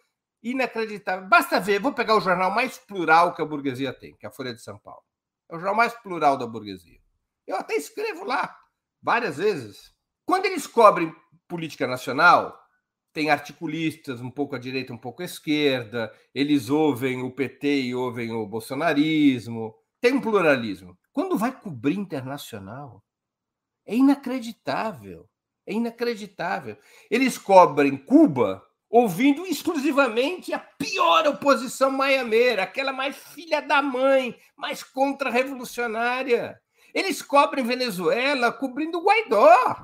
[0.43, 1.27] Inacreditável.
[1.27, 4.31] Basta ver, vou pegar o jornal mais plural que a burguesia tem, que é a
[4.31, 5.01] Folha de São Paulo.
[5.51, 6.99] É o jornal mais plural da burguesia.
[7.45, 8.57] Eu até escrevo lá
[9.01, 9.93] várias vezes.
[10.25, 11.13] Quando eles cobrem
[11.45, 12.57] política nacional,
[13.11, 17.95] tem articulistas um pouco à direita, um pouco à esquerda, eles ouvem o PT e
[17.95, 20.97] ouvem o bolsonarismo, tem um pluralismo.
[21.11, 23.03] Quando vai cobrir internacional,
[23.85, 25.29] é inacreditável.
[25.67, 26.77] É inacreditável.
[27.09, 34.83] Eles cobrem Cuba ouvindo exclusivamente a pior oposição maiameira, aquela mais filha da mãe, mais
[34.83, 36.59] contra-revolucionária.
[36.93, 39.77] Eles cobrem Venezuela cobrindo Guaidó.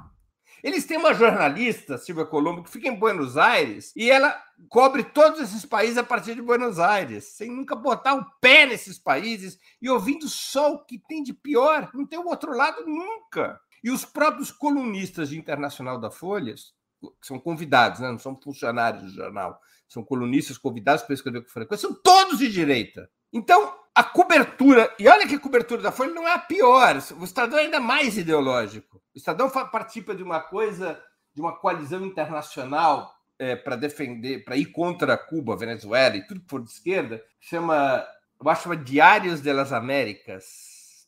[0.62, 4.38] Eles têm uma jornalista, Silvia Colombo, que fica em Buenos Aires e ela
[4.68, 9.00] cobre todos esses países a partir de Buenos Aires, sem nunca botar o pé nesses
[9.00, 11.90] países e ouvindo só o que tem de pior.
[11.94, 13.58] Não tem o outro lado nunca.
[13.82, 16.77] E os próprios colunistas de Internacional da Folha que
[17.22, 18.12] são convidados, né?
[18.12, 22.52] não são funcionários do jornal, são colunistas convidados para escrever com frequência, são todos de
[22.52, 23.10] direita.
[23.32, 27.24] Então, a cobertura, e olha que a cobertura da Folha não é a pior, o
[27.24, 29.02] Estadão é ainda mais ideológico.
[29.14, 31.02] O Estadão participa de uma coisa,
[31.34, 36.64] de uma coalizão internacional é, para defender, para ir contra Cuba, Venezuela e tudo por
[36.64, 38.06] de esquerda, chama,
[38.40, 41.08] eu acho, chama Diários das Américas.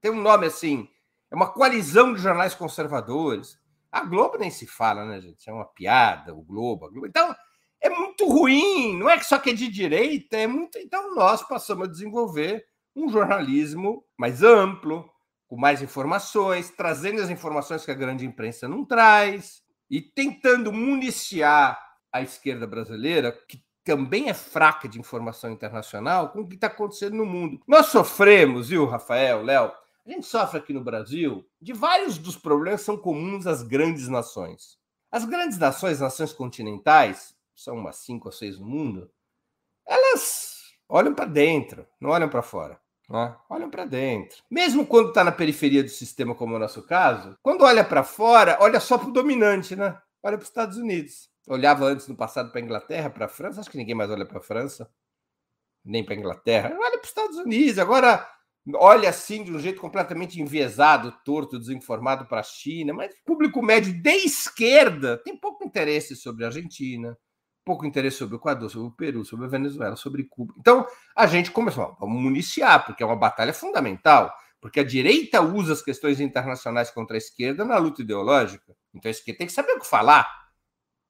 [0.00, 0.88] Tem um nome assim,
[1.30, 3.58] é uma coalizão de jornais conservadores.
[3.90, 5.48] A Globo nem se fala, né, gente?
[5.48, 6.90] É uma piada, o Globo.
[6.90, 7.06] Globo.
[7.06, 7.34] Então,
[7.80, 8.98] é muito ruim.
[8.98, 10.78] Não é só que é de direita, é muito.
[10.78, 12.64] Então, nós passamos a desenvolver
[12.94, 15.08] um jornalismo mais amplo,
[15.46, 21.80] com mais informações, trazendo as informações que a grande imprensa não traz e tentando municiar
[22.12, 27.16] a esquerda brasileira, que também é fraca de informação internacional, com o que está acontecendo
[27.16, 27.58] no mundo.
[27.66, 29.72] Nós sofremos, viu, Rafael, Léo?
[30.08, 34.08] A gente sofre aqui no Brasil de vários dos problemas que são comuns às grandes
[34.08, 34.78] nações.
[35.12, 39.10] As grandes nações, nações continentais, são umas cinco ou seis no mundo,
[39.86, 42.80] elas olham para dentro, não olham para fora.
[43.06, 43.36] Né?
[43.50, 44.42] Olham para dentro.
[44.50, 48.02] Mesmo quando está na periferia do sistema, como é o nosso caso, quando olha para
[48.02, 50.00] fora, olha só para o dominante, né?
[50.22, 51.30] Olha para os Estados Unidos.
[51.46, 54.24] Olhava antes no passado para a Inglaterra, para a França, acho que ninguém mais olha
[54.24, 54.90] para a França,
[55.84, 56.74] nem para a Inglaterra.
[56.78, 57.78] Olha para os Estados Unidos.
[57.78, 58.26] Agora
[58.74, 63.92] olha assim de um jeito completamente enviesado, torto, desinformado para a China, mas público médio
[63.92, 67.16] de esquerda tem pouco interesse sobre a Argentina,
[67.64, 70.54] pouco interesse sobre o Equador, sobre o Peru, sobre a Venezuela, sobre Cuba.
[70.58, 75.74] Então, a gente começou, vamos municiar, porque é uma batalha fundamental, porque a direita usa
[75.74, 78.74] as questões internacionais contra a esquerda na luta ideológica.
[78.94, 80.28] Então, a esquerda tem que saber o que falar.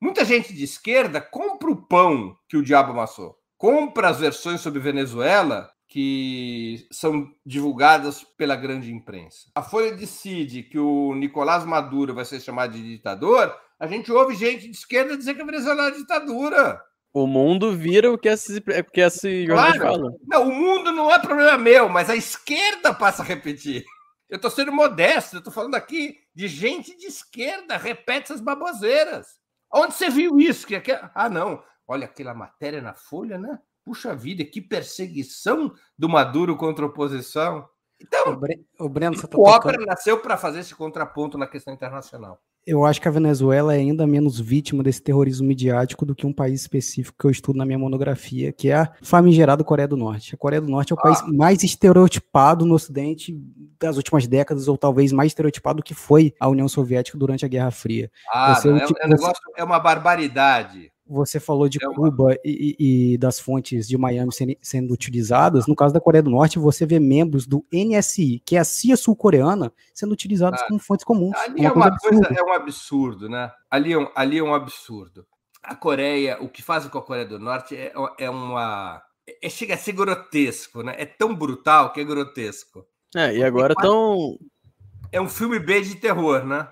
[0.00, 4.80] Muita gente de esquerda compra o pão que o diabo amassou, compra as versões sobre
[4.80, 9.48] Venezuela que são divulgadas pela grande imprensa.
[9.54, 14.34] A Folha decide que o Nicolás Maduro vai ser chamado de ditador, a gente ouve
[14.34, 16.80] gente de esquerda dizer que a Venezuela é ditadura.
[17.12, 18.60] O mundo vira o que esse,
[18.92, 20.18] que esse jornal claro.
[20.26, 23.84] Não, o mundo não é problema meu, mas a esquerda passa a repetir.
[24.28, 29.26] Eu estou sendo modesto, eu estou falando aqui de gente de esquerda, repete essas baboseiras.
[29.72, 30.66] Onde você viu isso?
[30.66, 30.92] Que aqui...
[31.14, 31.62] Ah, não.
[31.86, 33.58] Olha aquela matéria na Folha, né?
[33.88, 37.66] Puxa vida, que perseguição do Maduro contra a oposição.
[37.98, 41.46] Então, o, Bre o, Breno, você tá o Ópera nasceu para fazer esse contraponto na
[41.46, 46.14] questão internacional eu acho que a Venezuela é ainda menos vítima desse terrorismo midiático do
[46.14, 49.88] que um país específico que eu estudo na minha monografia, que é a famigerada Coreia
[49.88, 50.34] do Norte.
[50.34, 51.02] A Coreia do Norte é o ah.
[51.02, 53.34] país mais estereotipado no Ocidente
[53.80, 57.48] das últimas décadas, ou talvez mais estereotipado do que foi a União Soviética durante a
[57.48, 58.10] Guerra Fria.
[58.30, 60.92] Ah, Você, não, é, tipo, é, negócio, é uma barbaridade.
[61.08, 62.76] Você falou de é Cuba e,
[63.14, 65.66] e, das fontes de Miami sendo, sendo, utilizadas.
[65.66, 68.96] No caso da Coreia do Norte, você vê membros do NSI, que é a CIA
[68.96, 71.36] sul-coreana, sendo utilizados ah, como fontes comuns.
[71.38, 73.50] Ali é uma, é uma coisa, é um absurdo, né?
[73.70, 75.26] Ali é um, ali é um absurdo.
[75.62, 79.02] A Coreia, o que fazem com a Coreia do Norte é, é uma.
[79.42, 80.94] É, chega a ser grotesco, né?
[80.98, 82.86] É tão brutal que é grotesco.
[83.16, 84.38] É, e agora estão.
[85.10, 86.68] É um filme B de terror, né?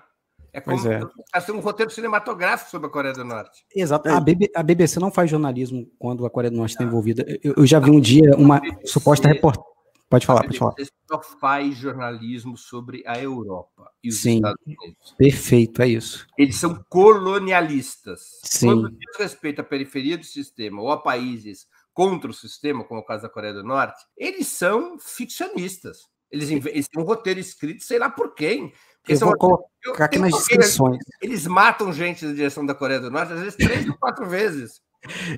[0.57, 1.01] É como é.
[1.31, 3.63] fazer um roteiro cinematográfico sobre a Coreia do Norte.
[3.75, 4.09] Exato.
[4.09, 7.23] A, BB, a BBC não faz jornalismo quando a Coreia do Norte está envolvida.
[7.43, 9.67] Eu, eu, já vi um dia uma suposta reportagem.
[10.09, 10.73] Pode falar, pode falar.
[11.07, 15.15] só faz jornalismo sobre a Europa e os Sim, Estados Unidos.
[15.15, 16.25] Perfeito, é isso.
[16.35, 18.39] Eles são colonialistas.
[18.41, 18.67] Sim.
[18.67, 23.03] Quando diz respeito à periferia do sistema ou a países contra o sistema, como é
[23.03, 25.99] o caso da Coreia do Norte, eles são ficcionistas.
[26.31, 28.73] Eles, eles têm um roteiro escrito, sei lá por quem.
[29.07, 30.97] Eu vou colocar aqui nas descrições.
[31.21, 34.25] Eles, eles, matam gente na direção da Coreia do Norte, às vezes três ou quatro
[34.25, 34.81] vezes.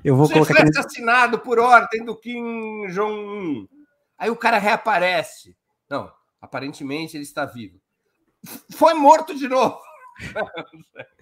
[0.03, 3.67] Eu vou Se colocar foi assassinado por ordem do Kim Jong-un.
[4.17, 5.55] Aí o cara reaparece.
[5.89, 6.11] Não,
[6.41, 7.79] aparentemente ele está vivo.
[8.71, 9.79] Foi morto de novo.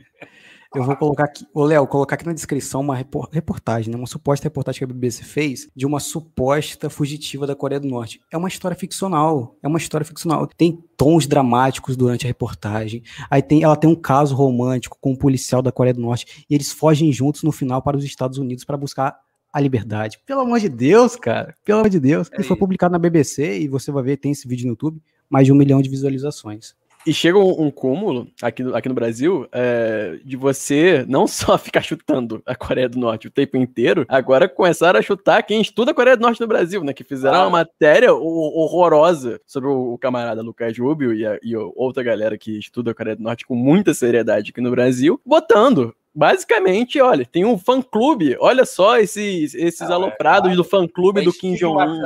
[0.75, 2.95] Eu vou colocar aqui, ô Léo, colocar aqui na descrição uma
[3.31, 7.79] reportagem, né, uma suposta reportagem que a BBC fez de uma suposta fugitiva da Coreia
[7.79, 8.19] do Norte.
[8.31, 10.45] É uma história ficcional, é uma história ficcional.
[10.45, 13.01] Tem tons dramáticos durante a reportagem.
[13.29, 16.53] Aí tem, ela tem um caso romântico com um policial da Coreia do Norte e
[16.53, 19.17] eles fogem juntos no final para os Estados Unidos para buscar
[19.53, 20.19] a liberdade.
[20.25, 21.55] Pelo amor de Deus, cara.
[21.63, 22.29] Pelo amor de Deus.
[22.33, 25.01] É e foi publicado na BBC e você vai ver, tem esse vídeo no YouTube,
[25.29, 26.75] mais de um milhão de visualizações.
[27.05, 31.57] E chega um, um cúmulo aqui, no, aqui no Brasil é, de você não só
[31.57, 35.91] ficar chutando a Coreia do Norte o tempo inteiro, agora começaram a chutar quem estuda
[35.91, 36.93] a Coreia do Norte no Brasil, né?
[36.93, 37.43] Que fizeram ah.
[37.43, 42.59] uma matéria horrorosa sobre o, o camarada Lucas Rubio e, a, e outra galera que
[42.59, 47.45] estuda a Coreia do Norte com muita seriedade aqui no Brasil, botando basicamente, olha, tem
[47.45, 48.35] um fã-clube.
[48.39, 52.01] Olha só esses, esses não, aloprados é, do fã-clube do Kim Jong-un.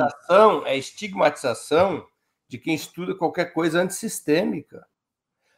[0.66, 2.04] É estigmatização
[2.52, 4.86] de quem estuda qualquer coisa antissistêmica.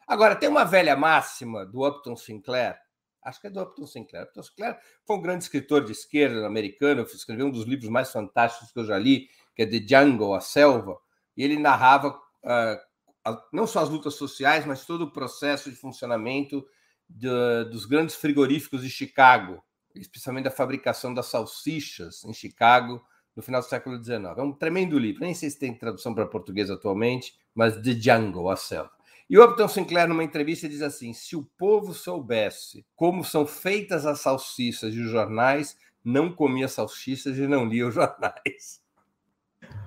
[0.06, 2.78] Agora, tem uma velha máxima do Upton Sinclair,
[3.20, 4.26] acho que é do Upton Sinclair.
[4.26, 8.70] Upton Sinclair foi um grande escritor de esquerda americano, escreveu um dos livros mais fantásticos
[8.70, 10.96] que eu já li, que é The Jungle, a selva,
[11.36, 16.64] e ele narrava uh, não só as lutas sociais, mas todo o processo de funcionamento
[17.08, 17.28] de,
[17.72, 19.60] dos grandes frigoríficos de Chicago,
[19.96, 23.04] especialmente da fabricação das salsichas em Chicago
[23.34, 24.36] no final do século XIX.
[24.36, 28.50] É um tremendo livro, nem sei se tem tradução para português atualmente, mas The Jungle,
[28.50, 28.90] a selva.
[29.28, 34.04] E o Upton Sinclair, numa entrevista, diz assim: se o povo soubesse como são feitas
[34.04, 38.82] as salsichas e os jornais, não comia salsichas e não lia os jornais.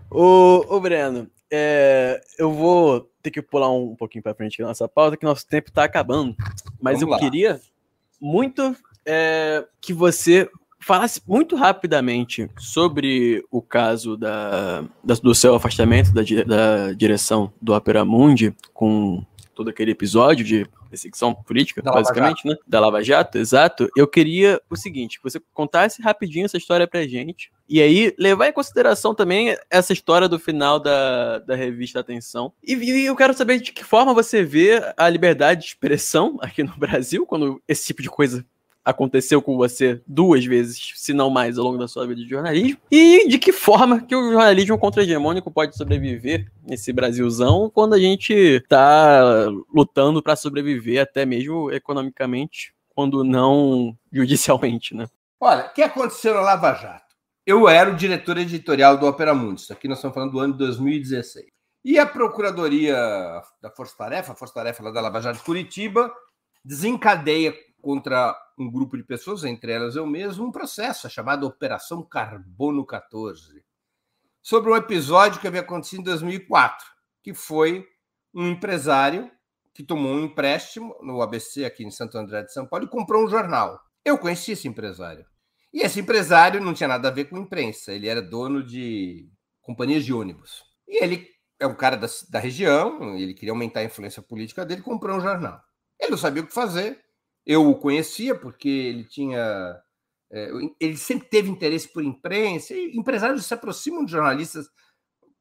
[0.10, 4.88] Ô, ô Breno, é, eu vou ter que pular um, pouquinho para frente na nossa
[4.88, 6.36] pauta, que nosso tempo está acabando.
[6.82, 7.20] Mas Vamos eu lá.
[7.20, 7.62] queria
[8.20, 8.76] muito
[9.06, 16.22] é, que você falasse muito rapidamente sobre o caso da, da do seu afastamento da,
[16.22, 19.24] da direção do Opera Mundi com
[19.56, 22.56] todo aquele episódio de perseguição política, da basicamente, né?
[22.68, 23.90] Da Lava Jato, exato.
[23.96, 27.52] Eu queria o seguinte, que você contasse rapidinho essa história pra gente.
[27.68, 32.54] E aí, levar em consideração também essa história do final da, da revista Atenção.
[32.64, 36.64] E, e eu quero saber de que forma você vê a liberdade de expressão aqui
[36.64, 38.46] no Brasil, quando esse tipo de coisa
[38.88, 42.80] aconteceu com você duas vezes, se não mais, ao longo da sua vida de jornalismo,
[42.90, 48.32] e de que forma que o jornalismo contra-hegemônico pode sobreviver nesse Brasilzão quando a gente
[48.34, 55.06] está lutando para sobreviver até mesmo economicamente, quando não judicialmente, né?
[55.38, 57.14] Olha, o que aconteceu na Lava Jato?
[57.46, 60.60] Eu era o diretor editorial do Opera Mundi, aqui nós estamos falando do ano de
[60.60, 61.46] 2016.
[61.84, 62.96] E a Procuradoria
[63.62, 66.10] da Força Tarefa, a Força Tarefa lá da Lava Jato de Curitiba,
[66.64, 67.54] desencadeia
[67.88, 73.64] contra um grupo de pessoas, entre elas eu mesmo, um processo chamado Operação Carbono 14,
[74.42, 76.86] sobre um episódio que havia acontecido em 2004,
[77.24, 77.88] que foi
[78.36, 79.32] um empresário
[79.74, 83.24] que tomou um empréstimo no ABC aqui em Santo André de São Paulo e comprou
[83.24, 83.80] um jornal.
[84.04, 85.26] Eu conheci esse empresário.
[85.74, 89.32] E esse empresário não tinha nada a ver com imprensa, ele era dono de
[89.62, 90.62] companhias de ônibus.
[90.86, 91.26] E ele
[91.58, 95.22] é um cara da, da região, ele queria aumentar a influência política dele, comprou um
[95.22, 95.64] jornal.
[95.98, 97.07] Ele não sabia o que fazer,
[97.48, 99.80] eu o conhecia porque ele tinha.
[100.30, 104.68] É, ele sempre teve interesse por imprensa, e empresários se aproximam de jornalistas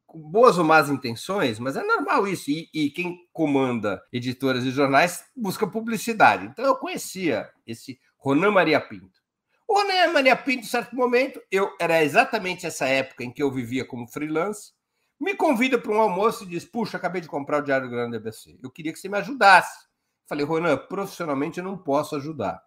[0.07, 2.49] com boas ou más intenções, mas é normal isso.
[2.49, 6.47] E, e quem comanda editoras e jornais busca publicidade.
[6.47, 9.21] Então eu conhecia esse Ronan Maria Pinto.
[9.67, 13.51] O Ronan Maria Pinto, em certo momento, eu era exatamente essa época em que eu
[13.51, 14.73] vivia como freelance,
[15.19, 18.17] me convida para um almoço e diz: Puxa, acabei de comprar o Diário Grande do
[18.19, 18.57] ABC.
[18.63, 19.87] Eu queria que você me ajudasse.
[20.27, 22.61] Falei, Ronan, profissionalmente eu não posso ajudar,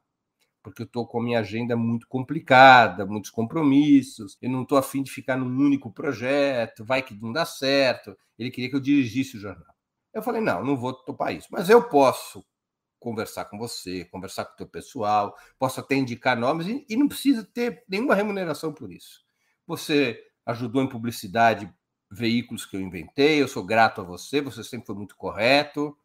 [0.63, 5.03] porque eu estou com a minha agenda muito complicada, muitos compromissos, eu não estou afim
[5.03, 8.17] de ficar num único projeto, vai que não dá certo.
[8.37, 9.73] Ele queria que eu dirigisse o jornal.
[10.13, 12.45] Eu falei, não, não vou topar isso, mas eu posso
[12.99, 17.07] conversar com você, conversar com o teu pessoal, posso até indicar nomes e, e não
[17.07, 19.21] precisa ter nenhuma remuneração por isso.
[19.67, 21.73] Você ajudou em publicidade
[22.11, 25.95] veículos que eu inventei, eu sou grato a você, você sempre foi muito correto.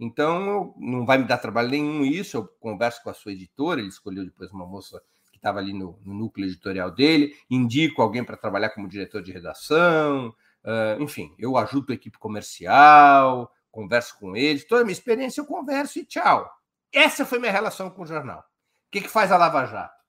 [0.00, 2.38] Então, não vai me dar trabalho nenhum isso.
[2.38, 4.98] Eu converso com a sua editora, ele escolheu depois uma moça
[5.30, 9.30] que estava ali no, no, núcleo editorial dele, indico alguém para trabalhar como diretor de
[9.30, 10.34] redação,
[10.64, 15.46] uh, enfim, eu ajudo a equipe comercial, converso com eles, toda a minha experiência eu
[15.46, 16.50] converso e tchau.
[16.90, 18.40] Essa foi minha relação com o jornal.
[18.40, 20.02] O que, que faz a Lava Jato?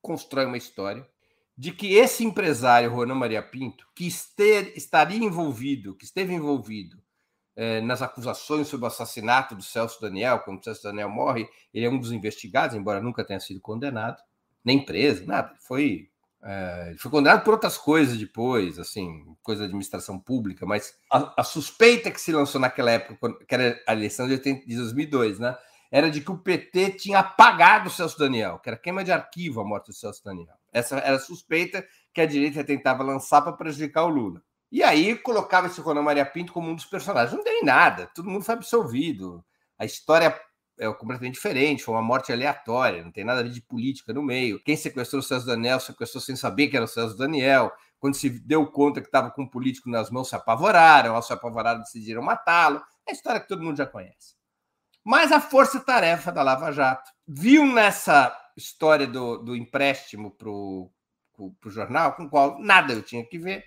[0.00, 1.08] Constrói uma história
[1.56, 7.02] de que esse empresário, Ronan Maria Pinto, que este, estaria envolvido, que esteve envolvido
[7.60, 11.84] eh, nas acusações sobre o assassinato do Celso Daniel, quando o Celso Daniel morre, ele
[11.84, 14.22] é um dos investigados, embora nunca tenha sido condenado,
[14.64, 15.52] nem preso, nada.
[15.66, 16.08] Foi,
[16.40, 21.42] é, foi condenado por outras coisas depois, assim, coisa de administração pública, mas a, a
[21.42, 25.58] suspeita que se lançou naquela época, que era a eleição de, 80, de 2002, né?
[25.90, 29.60] Era de que o PT tinha apagado o Celso Daniel, que era queima de arquivo
[29.60, 30.54] a morte do Celso Daniel.
[30.72, 31.84] Essa era a suspeita
[32.14, 34.40] que a direita tentava lançar para prejudicar o Lula.
[34.70, 37.34] E aí colocava esse Ronan Maria Pinto como um dos personagens.
[37.34, 39.44] Não tem nada, todo mundo foi absolvido.
[39.78, 40.38] A história
[40.78, 44.62] é completamente diferente, foi uma morte aleatória, não tem nada de política no meio.
[44.62, 47.72] Quem sequestrou o César Daniel sequestrou sem saber que era o César Daniel.
[47.98, 51.32] Quando se deu conta que estava com um político nas mãos, se apavoraram, ao se
[51.32, 52.80] apavoraram, decidiram matá-lo.
[53.06, 54.36] É a história que todo mundo já conhece.
[55.04, 60.90] Mas a força-tarefa da Lava Jato viu nessa história do, do empréstimo para o
[61.66, 63.64] jornal, com o qual nada eu tinha que ver,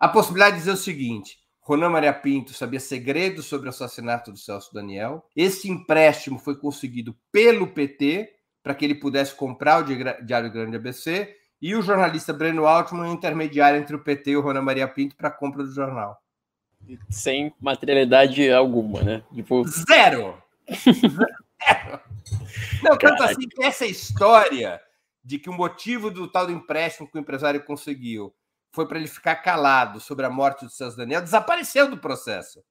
[0.00, 4.38] a possibilidade de dizer o seguinte: Ronan Maria Pinto sabia segredos sobre o assassinato do
[4.38, 5.24] Celso Daniel.
[5.36, 8.32] Esse empréstimo foi conseguido pelo PT
[8.62, 9.84] para que ele pudesse comprar o
[10.24, 14.62] Diário Grande ABC e o jornalista Breno Altman intermediário entre o PT e o Ronan
[14.62, 16.18] Maria Pinto para a compra do jornal.
[17.10, 19.22] Sem materialidade alguma, né?
[19.34, 19.62] Tipo...
[19.68, 20.42] Zero!
[20.70, 22.00] Zero!
[22.82, 24.80] Não, tanto assim que essa história
[25.22, 28.34] de que o motivo do tal do empréstimo que o empresário conseguiu
[28.72, 32.62] foi para ele ficar calado sobre a morte do Celso Daniel, desapareceu do processo.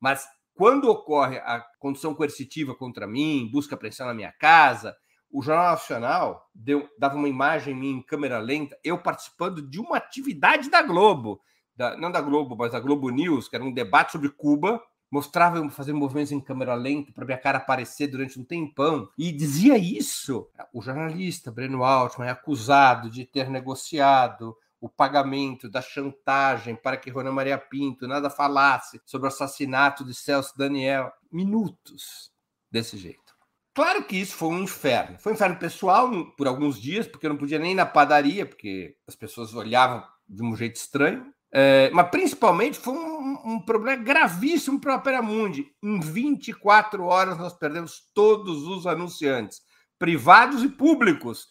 [0.00, 4.96] Mas quando ocorre a condição coercitiva contra mim, busca pressão na minha casa,
[5.30, 9.96] o Jornal Nacional deu, dava uma imagem minha em câmera lenta, eu participando de uma
[9.96, 11.40] atividade da Globo,
[11.74, 14.80] da, não da Globo, mas da Globo News, que era um debate sobre Cuba,
[15.10, 19.30] mostrava eu fazendo movimentos em câmera lenta para minha cara aparecer durante um tempão e
[19.30, 20.48] dizia isso.
[20.72, 27.10] O jornalista Breno Altman é acusado de ter negociado o pagamento da chantagem para que
[27.10, 31.12] Rona Maria Pinto nada falasse sobre o assassinato de Celso Daniel.
[31.30, 32.30] Minutos
[32.70, 33.34] desse jeito.
[33.74, 35.18] Claro que isso foi um inferno.
[35.18, 38.46] Foi um inferno pessoal por alguns dias, porque eu não podia nem ir na padaria,
[38.46, 41.30] porque as pessoas olhavam de um jeito estranho.
[41.52, 45.66] É, mas principalmente foi um, um problema gravíssimo para a Opera Mundi.
[45.82, 49.60] Em 24 horas nós perdemos todos os anunciantes,
[49.98, 51.46] privados e públicos.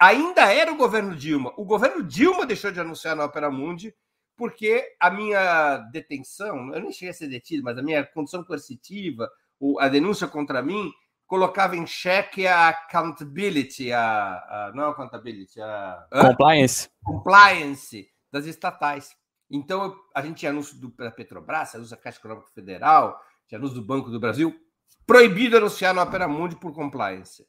[0.00, 1.52] Ainda era o governo Dilma.
[1.58, 3.94] O governo Dilma deixou de anunciar na Opera Mundi
[4.34, 9.30] porque a minha detenção, eu nem cheguei a ser detido, mas a minha condição coercitiva,
[9.78, 10.90] a denúncia contra mim,
[11.26, 16.88] colocava em xeque a accountability, a, a não accountability, a compliance.
[17.04, 19.14] compliance das estatais.
[19.50, 23.76] Então, a gente tinha anúncio do, da Petrobras, anúncio da Caixa Econômica Federal, tinha anúncio
[23.76, 24.58] do Banco do Brasil,
[25.06, 27.46] proibido anunciar no Opera Mundi por compliance.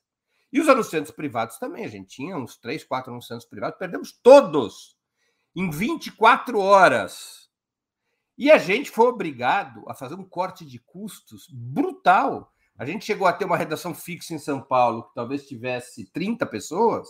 [0.52, 4.98] E os anunciantes privados também, a gente tinha uns três, quatro anunciantes privados, perdemos todos
[5.56, 7.50] em 24 horas.
[8.38, 12.52] E a gente foi obrigado a fazer um corte de custos brutal.
[12.78, 16.46] A gente chegou a ter uma redação fixa em São Paulo, que talvez tivesse 30
[16.46, 17.08] pessoas,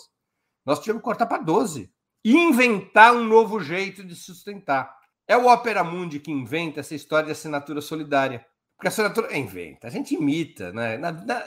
[0.66, 1.92] nós tivemos que cortar para 12
[2.24, 4.96] inventar um novo jeito de sustentar.
[5.28, 8.46] É o Opera Mundi que inventa essa história de assinatura solidária.
[8.76, 10.98] Porque a assinatura inventa, a gente imita, né?
[10.98, 11.44] Na, na...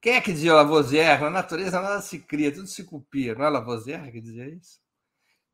[0.00, 1.20] Quem é que dizia Lavoisier?
[1.20, 3.34] Na natureza nada se cria, tudo se copia.
[3.34, 4.78] Não é Lavoisier que dizia isso?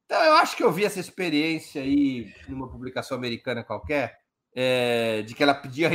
[0.05, 4.19] Então, eu acho que eu vi essa experiência aí numa publicação americana qualquer,
[4.55, 5.89] é, de que ela pedia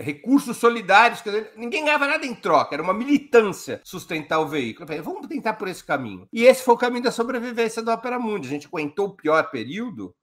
[0.00, 4.86] recursos solidários, que ninguém ganhava nada em troca, era uma militância sustentar o veículo.
[4.86, 6.28] Falei, vamos tentar por esse caminho.
[6.32, 8.48] E esse foi o caminho da sobrevivência do Opera Mundi.
[8.48, 10.14] A gente aguentou o pior período,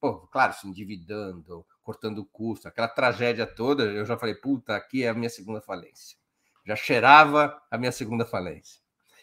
[0.00, 3.84] pô, claro, se endividando, cortando o custo, aquela tragédia toda.
[3.84, 6.16] Eu já falei, puta, aqui é a minha segunda falência.
[6.64, 8.80] Já cheirava a minha segunda falência.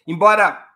[0.08, 0.68] Embora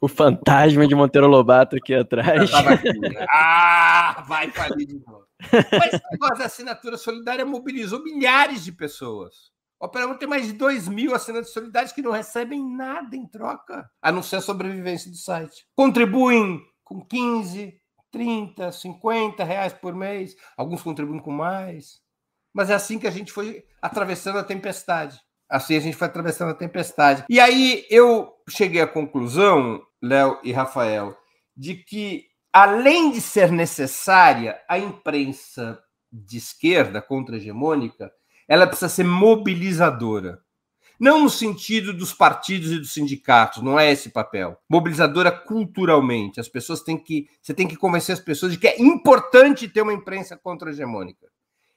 [0.00, 2.52] o fantasma de Monteiro Lobato aqui atrás.
[2.52, 3.26] Aqui, né?
[3.32, 5.26] Ah, vai falir de novo.
[5.72, 9.52] Mas esse negócio da assinatura solidária mobilizou milhares de pessoas.
[9.80, 13.88] O Opera tem mais de 2 mil assinantes solidários que não recebem nada em troca,
[14.00, 15.66] a não ser a sobrevivência do site.
[15.74, 22.00] Contribuem com 15, 30, 50 reais por mês, alguns contribuem com mais.
[22.52, 25.18] Mas é assim que a gente foi atravessando a tempestade.
[25.52, 27.26] Assim a gente foi atravessando a tempestade.
[27.28, 31.14] E aí eu cheguei à conclusão, Léo e Rafael,
[31.54, 35.78] de que além de ser necessária a imprensa
[36.10, 38.10] de esquerda contra-hegemônica,
[38.48, 40.40] ela precisa ser mobilizadora.
[40.98, 44.56] Não no sentido dos partidos e dos sindicatos, não é esse papel.
[44.66, 46.40] Mobilizadora culturalmente.
[46.40, 47.28] As pessoas têm que.
[47.42, 51.26] Você tem que convencer as pessoas de que é importante ter uma imprensa contra-hegemônica.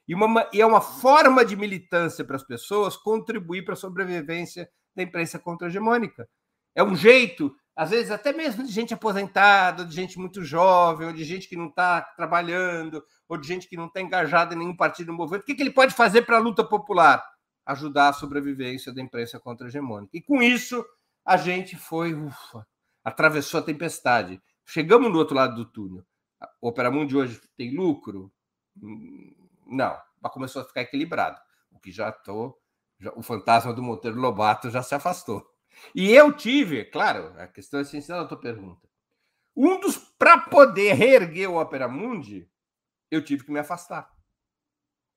[0.08, 4.70] E, uma, e é uma forma de militância para as pessoas contribuir para a sobrevivência
[4.96, 6.28] da imprensa contra-hegemônica.
[6.76, 11.14] É um jeito às vezes até mesmo de gente aposentada, de gente muito jovem, ou
[11.14, 14.76] de gente que não está trabalhando, ou de gente que não está engajada em nenhum
[14.76, 15.44] partido movimento.
[15.44, 17.22] O que, que ele pode fazer para a luta popular?
[17.66, 20.16] Ajudar a sobrevivência da imprensa contra-hegemônica.
[20.16, 20.86] E com isso,
[21.26, 22.66] a gente foi, ufa,
[23.04, 24.42] atravessou a tempestade.
[24.66, 26.06] Chegamos no outro lado do túnel.
[26.62, 28.32] O Opera Mundi hoje tem lucro?
[29.66, 31.40] Não, mas começou a ficar equilibrado.
[31.72, 32.60] O que já estou.
[33.16, 35.46] O fantasma do Monteiro Lobato já se afastou.
[35.94, 38.88] E eu tive, claro, a questão essencial da tua pergunta.
[39.56, 42.50] Um dos para poder reerguer o Opera Mundi,
[43.12, 44.10] eu tive que me afastar.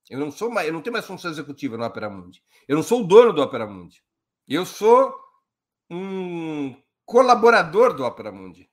[0.09, 2.43] Eu não sou mais, eu não tenho mais função executiva no Opera Mundi.
[2.67, 4.03] Eu não sou o dono do Opera Mundi.
[4.47, 5.15] Eu sou
[5.91, 6.75] um
[7.05, 8.71] colaborador do Opera Mundi.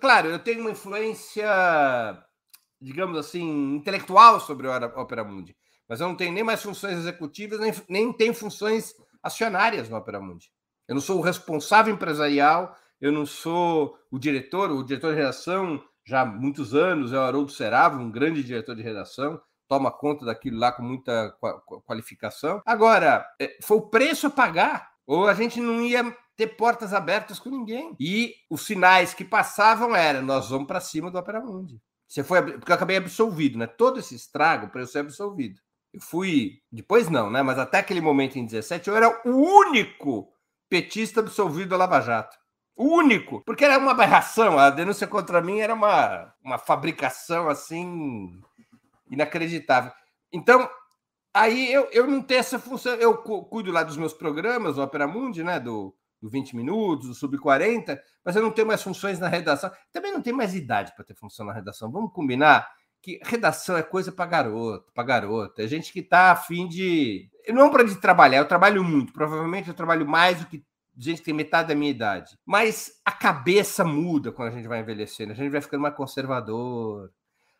[0.00, 1.46] Claro, eu tenho uma influência,
[2.84, 5.56] digamos assim, intelectual sobre o Opera Mundi,
[5.88, 10.20] mas eu não tenho nem mais funções executivas, nem, nem tenho funções acionárias no Opera
[10.20, 10.50] Mundi.
[10.86, 15.82] Eu não sou o responsável empresarial, eu não sou o diretor, o diretor de redação
[16.06, 20.26] já há muitos anos, é o Haroldo Seravo, um grande diretor de redação, toma conta
[20.26, 21.34] daquilo lá com muita
[21.86, 22.60] qualificação.
[22.66, 27.38] Agora, é, foi o preço a pagar, ou a gente não ia ter portas abertas
[27.38, 27.96] com ninguém.
[27.98, 31.80] E os sinais que passavam eram: nós vamos para cima do Opera Mundi.
[32.06, 33.66] Você foi, porque eu acabei absolvido, né?
[33.66, 35.60] Todo esse estrago para eu ser absolvido.
[35.92, 37.42] Eu fui, depois não, né?
[37.42, 40.28] Mas até aquele momento em 17, eu era o único
[40.68, 42.36] petista absolvido da Lava Jato.
[42.76, 44.58] Único, porque era uma aberração.
[44.58, 48.40] A denúncia contra mim era uma, uma fabricação assim
[49.10, 49.92] inacreditável.
[50.32, 50.68] Então,
[51.32, 52.94] aí eu, eu não tenho essa função.
[52.94, 55.60] Eu cuido lá dos meus programas, do Opera Mundi, né?
[55.60, 55.94] Do,
[56.24, 59.70] do 20 minutos, do Sub 40, mas eu não tenho mais funções na redação.
[59.92, 61.92] Também não tenho mais idade para ter função na redação.
[61.92, 62.66] Vamos combinar
[63.02, 65.62] que redação é coisa para garoto, para garota.
[65.62, 67.28] É gente que está afim de.
[67.48, 69.12] Não para de trabalhar, eu trabalho muito.
[69.12, 70.64] Provavelmente eu trabalho mais do que
[70.96, 72.38] gente que tem metade da minha idade.
[72.46, 75.32] Mas a cabeça muda quando a gente vai envelhecendo.
[75.32, 77.12] A gente vai ficando mais conservador.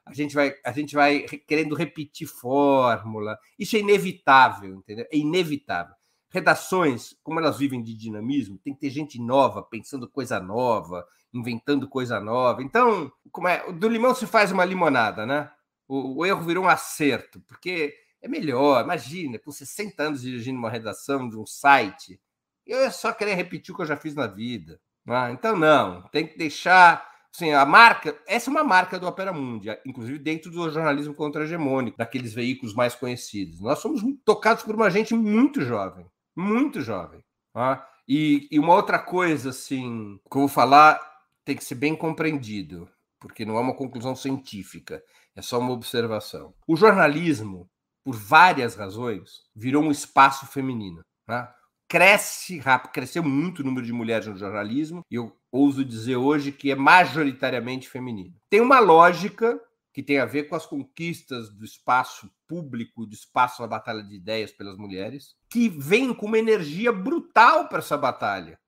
[0.07, 3.39] A gente vai, a gente vai querendo repetir fórmula.
[3.59, 5.07] Isso é inevitável, entendeu?
[5.13, 5.95] É inevitável.
[6.35, 11.89] Redações, como elas vivem de dinamismo, tem que ter gente nova, pensando coisa nova, inventando
[11.89, 12.61] coisa nova.
[12.61, 15.49] Então, como é, do limão se faz uma limonada, né?
[15.87, 18.83] O, o erro virou um acerto, porque é melhor.
[18.83, 22.21] Imagina, com 60 anos dirigindo uma redação de um site,
[22.67, 24.81] eu ia só querer repetir o que eu já fiz na vida.
[25.07, 25.31] Né?
[25.31, 27.15] Então, não, tem que deixar.
[27.33, 31.97] Assim, a marca, essa é uma marca do Opera Mundi, inclusive dentro do jornalismo contra-hegemônico,
[31.97, 33.61] daqueles veículos mais conhecidos.
[33.61, 36.07] Nós somos tocados por uma gente muito jovem,
[36.37, 37.21] muito jovem.
[37.53, 37.89] Tá?
[38.07, 41.01] E, e uma outra coisa, assim, que eu vou falar,
[41.45, 45.03] tem que ser bem compreendido, porque não é uma conclusão científica,
[45.35, 46.55] é só uma observação.
[46.67, 47.69] O jornalismo,
[48.05, 51.01] por várias razões, virou um espaço feminino.
[51.27, 51.49] Né?
[51.95, 56.51] cresce rápido, cresceu muito o número de mulheres no jornalismo, e eu ouso dizer hoje
[56.51, 58.35] que é majoritariamente feminino.
[58.51, 59.61] Tem uma lógica
[59.95, 64.17] que tem a ver com as conquistas do espaço público, do espaço na batalha de
[64.17, 68.59] ideias pelas mulheres, que vem com uma energia brutal para essa batalha.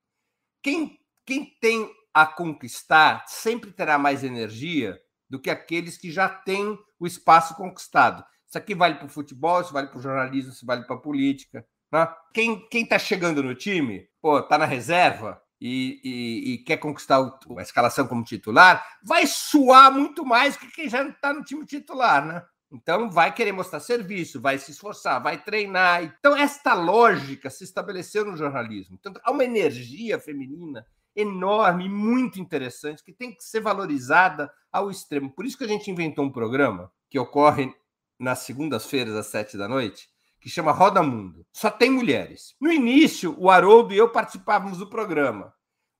[0.62, 0.96] Quem,
[1.26, 4.96] quem tem a conquistar sempre terá mais energia
[5.28, 8.24] do que aqueles que já têm o espaço conquistado.
[8.46, 11.00] Isso aqui vale para o futebol, isso vale para o jornalismo, isso vale para a
[11.00, 11.66] política.
[11.90, 12.08] Né?
[12.32, 17.20] Quem, quem tá chegando no time, pô, tá na reserva e, e, e quer conquistar
[17.20, 21.64] o, a escalação como titular, vai suar muito mais que quem já está no time
[21.64, 22.42] titular, né?
[22.70, 26.02] Então vai querer mostrar serviço, vai se esforçar, vai treinar.
[26.02, 28.96] Então esta lógica se estabeleceu no jornalismo.
[28.98, 30.84] Então há uma energia feminina
[31.14, 35.30] enorme, muito interessante, que tem que ser valorizada ao extremo.
[35.30, 37.72] Por isso que a gente inventou um programa que ocorre
[38.18, 40.08] nas segundas-feiras às sete da noite,
[40.46, 41.44] que chama Roda Mundo.
[41.52, 42.54] Só tem mulheres.
[42.60, 45.52] No início, o Haroldo e eu participávamos do programa.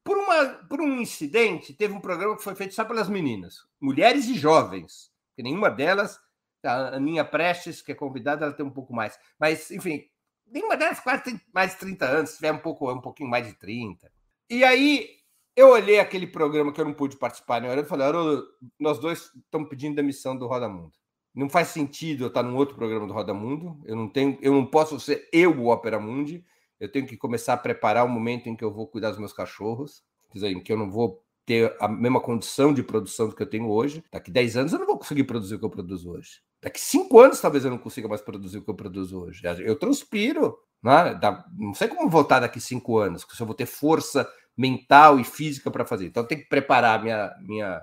[0.04, 4.26] Por, uma, por um incidente, teve um programa que foi feito só pelas meninas, mulheres
[4.28, 6.20] e jovens, que nenhuma delas,
[6.64, 9.18] a Aninha Prestes, que é convidada, ela tem um pouco mais.
[9.36, 10.04] Mas, enfim,
[10.46, 13.48] nenhuma delas quase tem mais de 30 anos, se tiver um, pouco, um pouquinho mais
[13.48, 14.08] de 30.
[14.48, 15.10] E aí,
[15.56, 17.76] eu olhei aquele programa que eu não pude participar, né?
[17.76, 18.06] Eu falei,
[18.78, 20.92] nós dois estamos pedindo demissão do Roda Mundo.
[21.36, 23.78] Não faz sentido eu estar num outro programa do Roda Mundo.
[23.84, 26.42] Eu não tenho, eu não posso ser eu o Opera Mundi.
[26.80, 29.34] Eu tenho que começar a preparar o momento em que eu vou cuidar dos meus
[29.34, 33.48] cachorros, dizer, em que eu não vou ter a mesma condição de produção que eu
[33.48, 34.02] tenho hoje.
[34.10, 36.40] Daqui 10 anos eu não vou conseguir produzir o que eu produzo hoje.
[36.62, 39.42] Daqui 5 anos talvez eu não consiga mais produzir o que eu produzo hoje.
[39.62, 40.58] Eu transpiro.
[40.82, 41.20] Né?
[41.58, 44.26] Não sei como voltar daqui 5 anos, se eu vou ter força
[44.56, 46.06] mental e física para fazer.
[46.06, 47.82] Então eu tenho que preparar minha, minha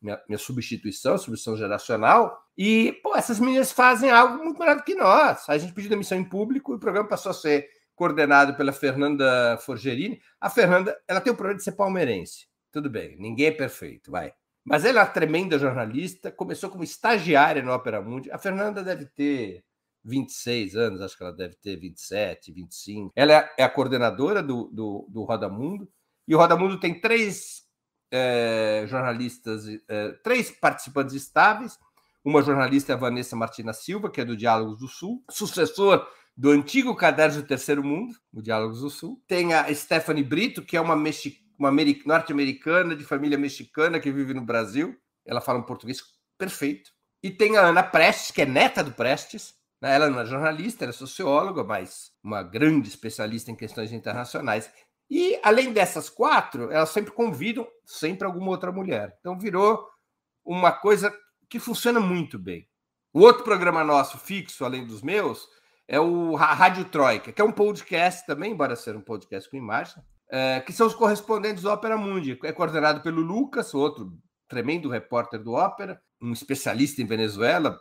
[0.00, 2.38] minha, minha substituição, substituição geracional.
[2.56, 5.48] E, pô, essas meninas fazem algo muito melhor do que nós.
[5.48, 9.58] A gente pediu demissão em público e o programa passou a ser coordenado pela Fernanda
[9.58, 10.20] Forgerini.
[10.40, 12.46] A Fernanda, ela tem o problema de ser palmeirense.
[12.70, 14.32] Tudo bem, ninguém é perfeito, vai.
[14.64, 18.30] Mas ela é uma tremenda jornalista, começou como estagiária no Opera Mundi.
[18.30, 19.64] A Fernanda deve ter
[20.04, 23.12] 26 anos, acho que ela deve ter 27, 25.
[23.14, 25.88] Ela é, a coordenadora do, do, do Roda Mundo.
[26.26, 27.65] E o Roda Mundo tem três
[28.10, 31.78] é, jornalistas, é, três participantes estáveis.
[32.24, 36.50] Uma jornalista é a Vanessa Martina Silva, que é do Diálogos do Sul, sucessor do
[36.50, 39.22] antigo Caderno do Terceiro Mundo, o Diálogos do Sul.
[39.26, 40.94] Tem a Stephanie Brito, que é uma,
[41.58, 41.72] uma
[42.04, 44.96] norte-americana de família mexicana que vive no Brasil.
[45.24, 46.02] Ela fala um português
[46.36, 46.90] perfeito.
[47.22, 49.54] E tem a Ana Prestes, que é neta do Prestes.
[49.80, 49.94] Né?
[49.94, 54.70] Ela não é jornalista, ela é socióloga, mas uma grande especialista em questões internacionais.
[55.10, 59.16] E, além dessas quatro, elas sempre convidam sempre alguma outra mulher.
[59.20, 59.86] Então, virou
[60.44, 61.16] uma coisa
[61.48, 62.68] que funciona muito bem.
[63.12, 65.48] O outro programa nosso, fixo, além dos meus,
[65.88, 70.02] é o Rádio Troika, que é um podcast também, embora seja um podcast com imagem,
[70.28, 72.38] é, que são os correspondentes do Ópera Mundi.
[72.44, 74.12] É coordenado pelo Lucas, outro
[74.48, 77.78] tremendo repórter do Ópera, um especialista em Venezuela,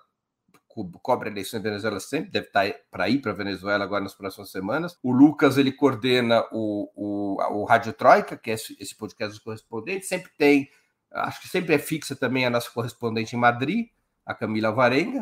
[1.02, 4.04] cobre a eleição em Venezuela sempre, deve estar tá para ir para a Venezuela agora
[4.04, 4.98] nas próximas semanas.
[5.02, 10.10] O Lucas, ele coordena o, o, o Rádio Troika, que é esse, podcast dos correspondentes,
[10.10, 10.70] sempre tem,
[11.12, 13.88] acho que sempre é fixa também a nossa correspondente em Madrid,
[14.26, 15.22] a Camila Varenga,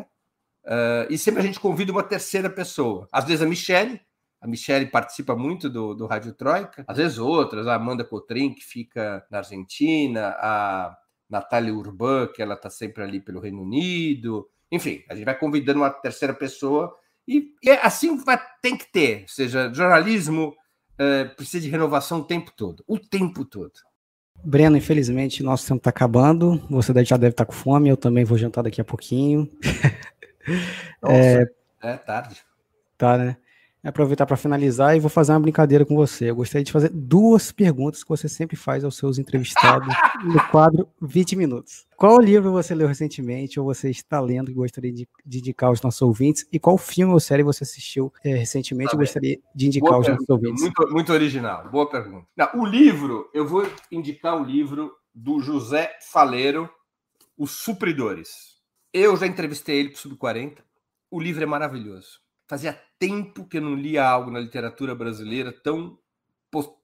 [0.64, 4.00] uh, e sempre a gente convida uma terceira pessoa, às vezes a Michelle,
[4.40, 8.62] A Michelle participa muito do, do Rádio Troika, às vezes outras, a Amanda Cotrim, que
[8.62, 10.96] fica na Argentina, a
[11.30, 14.48] Natália Urban, que ela está sempre ali pelo Reino Unido.
[14.74, 16.94] Enfim, a gente vai convidando uma terceira pessoa
[17.26, 19.22] e, e assim vai, tem que ter.
[19.22, 20.54] Ou seja, jornalismo
[20.98, 22.82] é, precisa de renovação o tempo todo.
[22.86, 23.72] O tempo todo.
[24.44, 26.60] Breno, infelizmente, nosso tempo está acabando.
[26.68, 29.48] Você já deve estar tá com fome, eu também vou jantar daqui a pouquinho.
[31.00, 31.46] Nossa, é,
[31.82, 32.42] é tarde.
[32.98, 33.36] Tá, né?
[33.84, 36.30] Aproveitar para finalizar e vou fazer uma brincadeira com você.
[36.30, 39.88] Eu gostaria de fazer duas perguntas que você sempre faz aos seus entrevistados
[40.24, 41.86] no quadro 20 minutos.
[41.96, 45.82] Qual livro você leu recentemente ou você está lendo que gostaria de, de indicar aos
[45.82, 46.46] nossos ouvintes?
[46.50, 49.96] E qual filme ou série você assistiu é, recentemente tá e gostaria de indicar Boa
[49.96, 50.32] aos pergunta.
[50.32, 50.62] nossos ouvintes?
[50.62, 51.70] Muito, muito original.
[51.70, 52.26] Boa pergunta.
[52.36, 56.68] Não, o livro, eu vou indicar o livro do José Faleiro,
[57.38, 58.54] Os Supridores.
[58.92, 60.58] Eu já entrevistei ele para o Sub-40.
[61.10, 65.98] O livro é maravilhoso Fazia tempo que eu não lia algo na literatura brasileira tão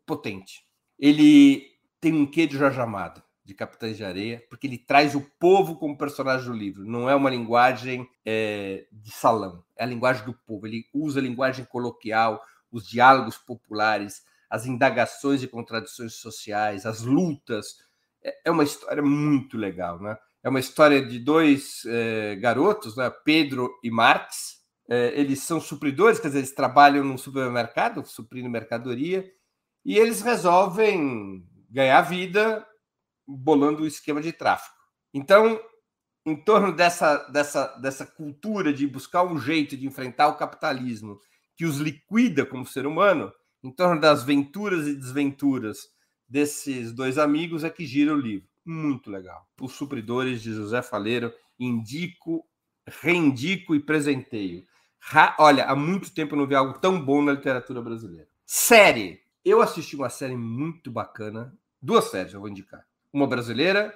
[0.06, 0.64] potente.
[0.98, 1.66] Ele
[2.00, 5.76] tem um quê de Jorge Amado, de Capitães de Areia, porque ele traz o povo
[5.76, 6.84] como personagem do livro.
[6.84, 10.66] Não é uma linguagem é, de salão, é a linguagem do povo.
[10.66, 17.78] Ele usa a linguagem coloquial, os diálogos populares, as indagações e contradições sociais, as lutas.
[18.22, 20.16] É, é uma história muito legal, né?
[20.42, 23.10] É uma história de dois é, garotos, né?
[23.24, 24.59] Pedro e Marx,
[24.90, 29.24] eles são supridores, quer dizer, eles trabalham num supermercado, suprindo mercadoria,
[29.84, 32.66] e eles resolvem ganhar vida
[33.26, 34.74] bolando o esquema de tráfico.
[35.14, 35.60] Então,
[36.26, 41.18] em torno dessa, dessa, dessa cultura de buscar um jeito de enfrentar o capitalismo
[41.56, 45.88] que os liquida como ser humano, em torno das venturas e desventuras
[46.28, 48.48] desses dois amigos é que gira o livro.
[48.64, 49.46] Muito legal.
[49.60, 52.44] Os Supridores de José Faleiro, indico,
[52.86, 54.64] reindico e presenteio.
[55.38, 58.28] Olha, há muito tempo eu não vi algo tão bom na literatura brasileira.
[58.44, 59.20] Série.
[59.44, 61.56] Eu assisti uma série muito bacana.
[61.80, 62.84] Duas séries eu vou indicar.
[63.12, 63.94] Uma brasileira,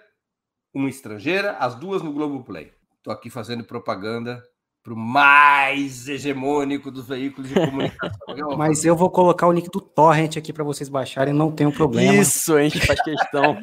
[0.73, 2.73] uma estrangeira, as duas no Globoplay.
[2.97, 4.43] Estou aqui fazendo propaganda
[4.85, 8.57] para o mais hegemônico dos veículos de comunicação.
[8.57, 11.73] Mas eu vou colocar o link do Torrent aqui para vocês baixarem, não tem um
[11.73, 12.15] problema.
[12.15, 13.57] Isso, a gente faz questão.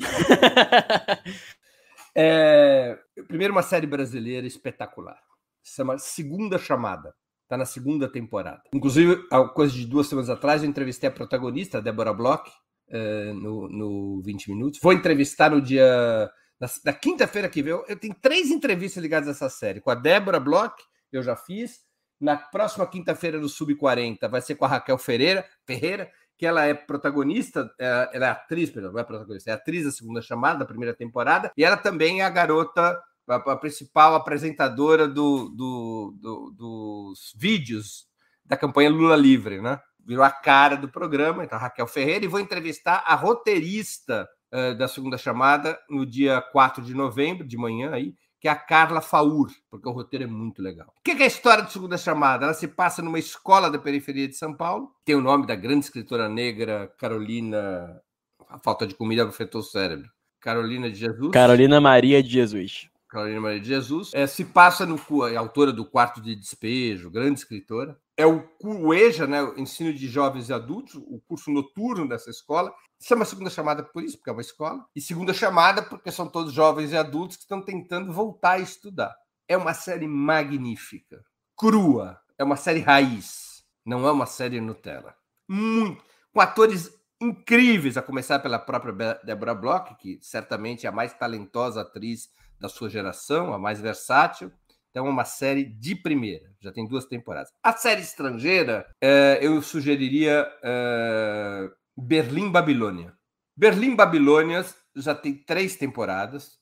[2.16, 2.98] é,
[3.28, 5.20] primeiro, uma série brasileira espetacular.
[5.64, 7.14] Chama Segunda Chamada.
[7.52, 8.62] Está na segunda temporada.
[8.74, 13.34] Inclusive, há coisa de duas semanas atrás, eu entrevistei a protagonista, a Débora Bloch, uh,
[13.34, 14.80] no, no 20 Minutos.
[14.82, 16.32] Vou entrevistar no dia.
[16.58, 17.74] Na, na quinta-feira que vem.
[17.74, 19.82] Eu, tenho três entrevistas ligadas a essa série.
[19.82, 20.74] Com a Débora Bloch,
[21.12, 21.82] eu já fiz.
[22.22, 26.74] Na próxima quinta-feira, no Sub-40, vai ser com a Raquel Ferreira, Ferreira, que ela é
[26.74, 30.66] protagonista, é, ela é atriz, perdão, não é protagonista, é atriz da segunda chamada, da
[30.66, 37.34] primeira temporada, e ela também é a garota a, principal apresentadora do, do, do, dos
[37.36, 38.06] vídeos
[38.46, 39.80] da campanha Lula Livre, né?
[40.06, 44.88] Virou a cara do programa, então Raquel Ferreira, e vou entrevistar a roteirista uh, da
[44.88, 49.52] segunda chamada no dia 4 de novembro, de manhã aí, que é a Carla Faur,
[49.70, 50.88] porque o roteiro é muito legal.
[50.98, 52.46] O que é a história de segunda chamada?
[52.46, 55.86] Ela se passa numa escola da periferia de São Paulo, tem o nome da grande
[55.86, 58.02] escritora negra Carolina.
[58.50, 60.10] A falta de comida afetou o cérebro.
[60.42, 61.32] Carolina de Jesus.
[61.32, 62.91] Carolina Maria de Jesus.
[63.12, 64.98] Carolina Maria de Jesus, é, se passa no
[65.28, 68.00] é autora do Quarto de Despejo, grande escritora.
[68.16, 72.74] É o CUEJA, né, o Ensino de Jovens e Adultos, o curso noturno dessa escola.
[73.02, 74.86] Chama segunda chamada por isso, porque é uma escola.
[74.96, 79.14] E segunda chamada porque são todos jovens e adultos que estão tentando voltar a estudar.
[79.46, 81.22] É uma série magnífica,
[81.58, 85.14] crua, é uma série raiz, não é uma série Nutella.
[85.50, 86.02] Muito,
[86.32, 86.90] com atores
[87.20, 92.30] incríveis, a começar pela própria Deborah Bloch, que certamente é a mais talentosa atriz
[92.62, 94.52] da sua geração, a mais versátil.
[94.92, 97.50] Então, é uma série de primeira, já tem duas temporadas.
[97.64, 103.14] A série estrangeira, é, eu sugeriria é, Berlim Babilônia.
[103.58, 104.66] Berlim Babilônia
[104.96, 106.60] já tem três temporadas.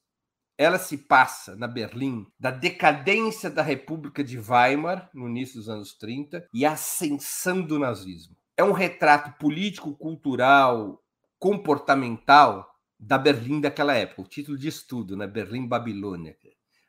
[0.57, 5.97] Ela se passa na Berlim da decadência da República de Weimar, no início dos anos
[5.97, 8.35] 30, e a ascensão do nazismo.
[8.55, 11.01] É um retrato político, cultural,
[11.39, 12.68] comportamental
[12.99, 15.25] da Berlim daquela época, o título de estudo, né?
[15.25, 16.35] Berlim Babilônia.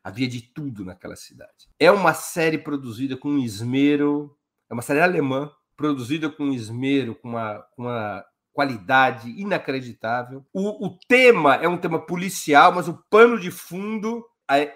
[0.02, 1.68] Havia de tudo naquela cidade.
[1.78, 4.36] É uma série produzida com esmero,
[4.68, 10.44] é uma série alemã, produzida com esmero, com uma, uma qualidade inacreditável.
[10.52, 14.24] O, o tema é um tema policial, mas o pano de fundo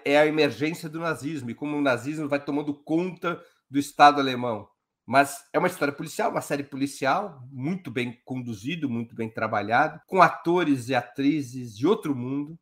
[0.05, 4.67] é a emergência do nazismo e como o nazismo vai tomando conta do Estado alemão.
[5.05, 10.21] Mas é uma história policial, uma série policial, muito bem conduzido, muito bem trabalhado, com
[10.21, 12.57] atores e atrizes de outro mundo.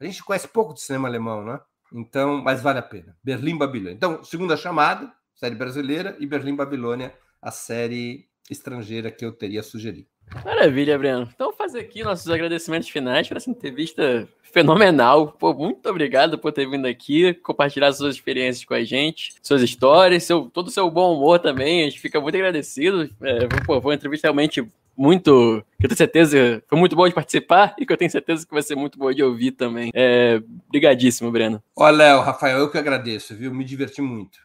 [0.00, 1.60] A gente conhece pouco de cinema alemão, né?
[1.92, 3.16] Então, mas vale a pena.
[3.22, 3.94] Berlim Babilônia.
[3.94, 10.08] Então, segunda chamada, série brasileira, e Berlim Babilônia, a série estrangeira que eu teria sugerido.
[10.44, 11.28] Maravilha, Breno.
[11.34, 15.32] Então, fazer aqui nossos agradecimentos finais para essa entrevista fenomenal.
[15.38, 20.24] Pô, muito obrigado por ter vindo aqui, compartilhar suas experiências com a gente, suas histórias,
[20.24, 21.82] seu, todo o seu bom humor também.
[21.82, 23.10] A gente fica muito agradecido.
[23.22, 24.66] É, pô, foi uma entrevista realmente
[24.96, 25.62] muito.
[25.78, 28.52] que eu tenho certeza foi muito bom de participar e que eu tenho certeza que
[28.52, 29.90] vai ser muito bom de ouvir também.
[29.94, 30.40] É,
[30.70, 31.62] brigadíssimo, Breno.
[31.76, 33.52] Ó, Léo, Rafael, eu que agradeço, viu?
[33.52, 34.38] Me diverti muito.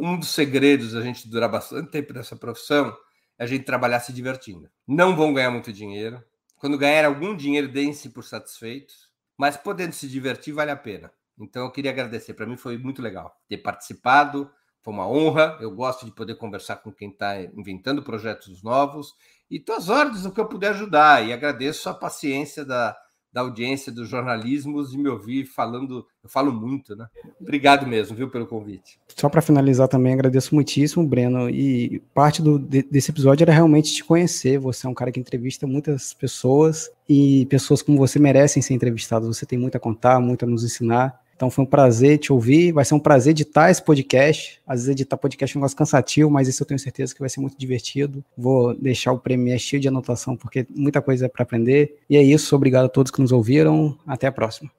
[0.00, 2.96] Um dos segredos da gente durar bastante tempo nessa profissão
[3.38, 4.70] a gente trabalhar se divertindo.
[4.86, 6.22] Não vão ganhar muito dinheiro.
[6.56, 9.10] Quando ganhar algum dinheiro, deem-se por satisfeitos.
[9.36, 11.12] Mas podendo se divertir, vale a pena.
[11.38, 12.34] Então eu queria agradecer.
[12.34, 14.50] Para mim foi muito legal ter participado.
[14.82, 15.58] Foi uma honra.
[15.60, 19.14] Eu gosto de poder conversar com quem está inventando projetos novos
[19.50, 21.26] e estou às ordens do que eu puder ajudar.
[21.26, 22.96] E agradeço a paciência da,
[23.32, 26.06] da audiência dos jornalismos de me ouvir falando.
[26.22, 27.06] Eu falo muito, né?
[27.40, 28.98] Obrigado mesmo, viu, pelo convite.
[29.16, 31.48] Só para finalizar também, agradeço muitíssimo, Breno.
[31.48, 34.58] E parte do, de, desse episódio era realmente te conhecer.
[34.58, 39.28] Você é um cara que entrevista muitas pessoas e pessoas como você merecem ser entrevistadas.
[39.28, 41.21] Você tem muito a contar, muito a nos ensinar.
[41.42, 44.62] Então foi um prazer te ouvir, vai ser um prazer editar esse podcast.
[44.64, 47.28] Às vezes editar podcast é um negócio cansativo, mas isso eu tenho certeza que vai
[47.28, 48.24] ser muito divertido.
[48.38, 51.96] Vou deixar o Premiere cheio de anotação, porque muita coisa é para aprender.
[52.08, 53.98] E é isso, obrigado a todos que nos ouviram.
[54.06, 54.70] Até a próxima.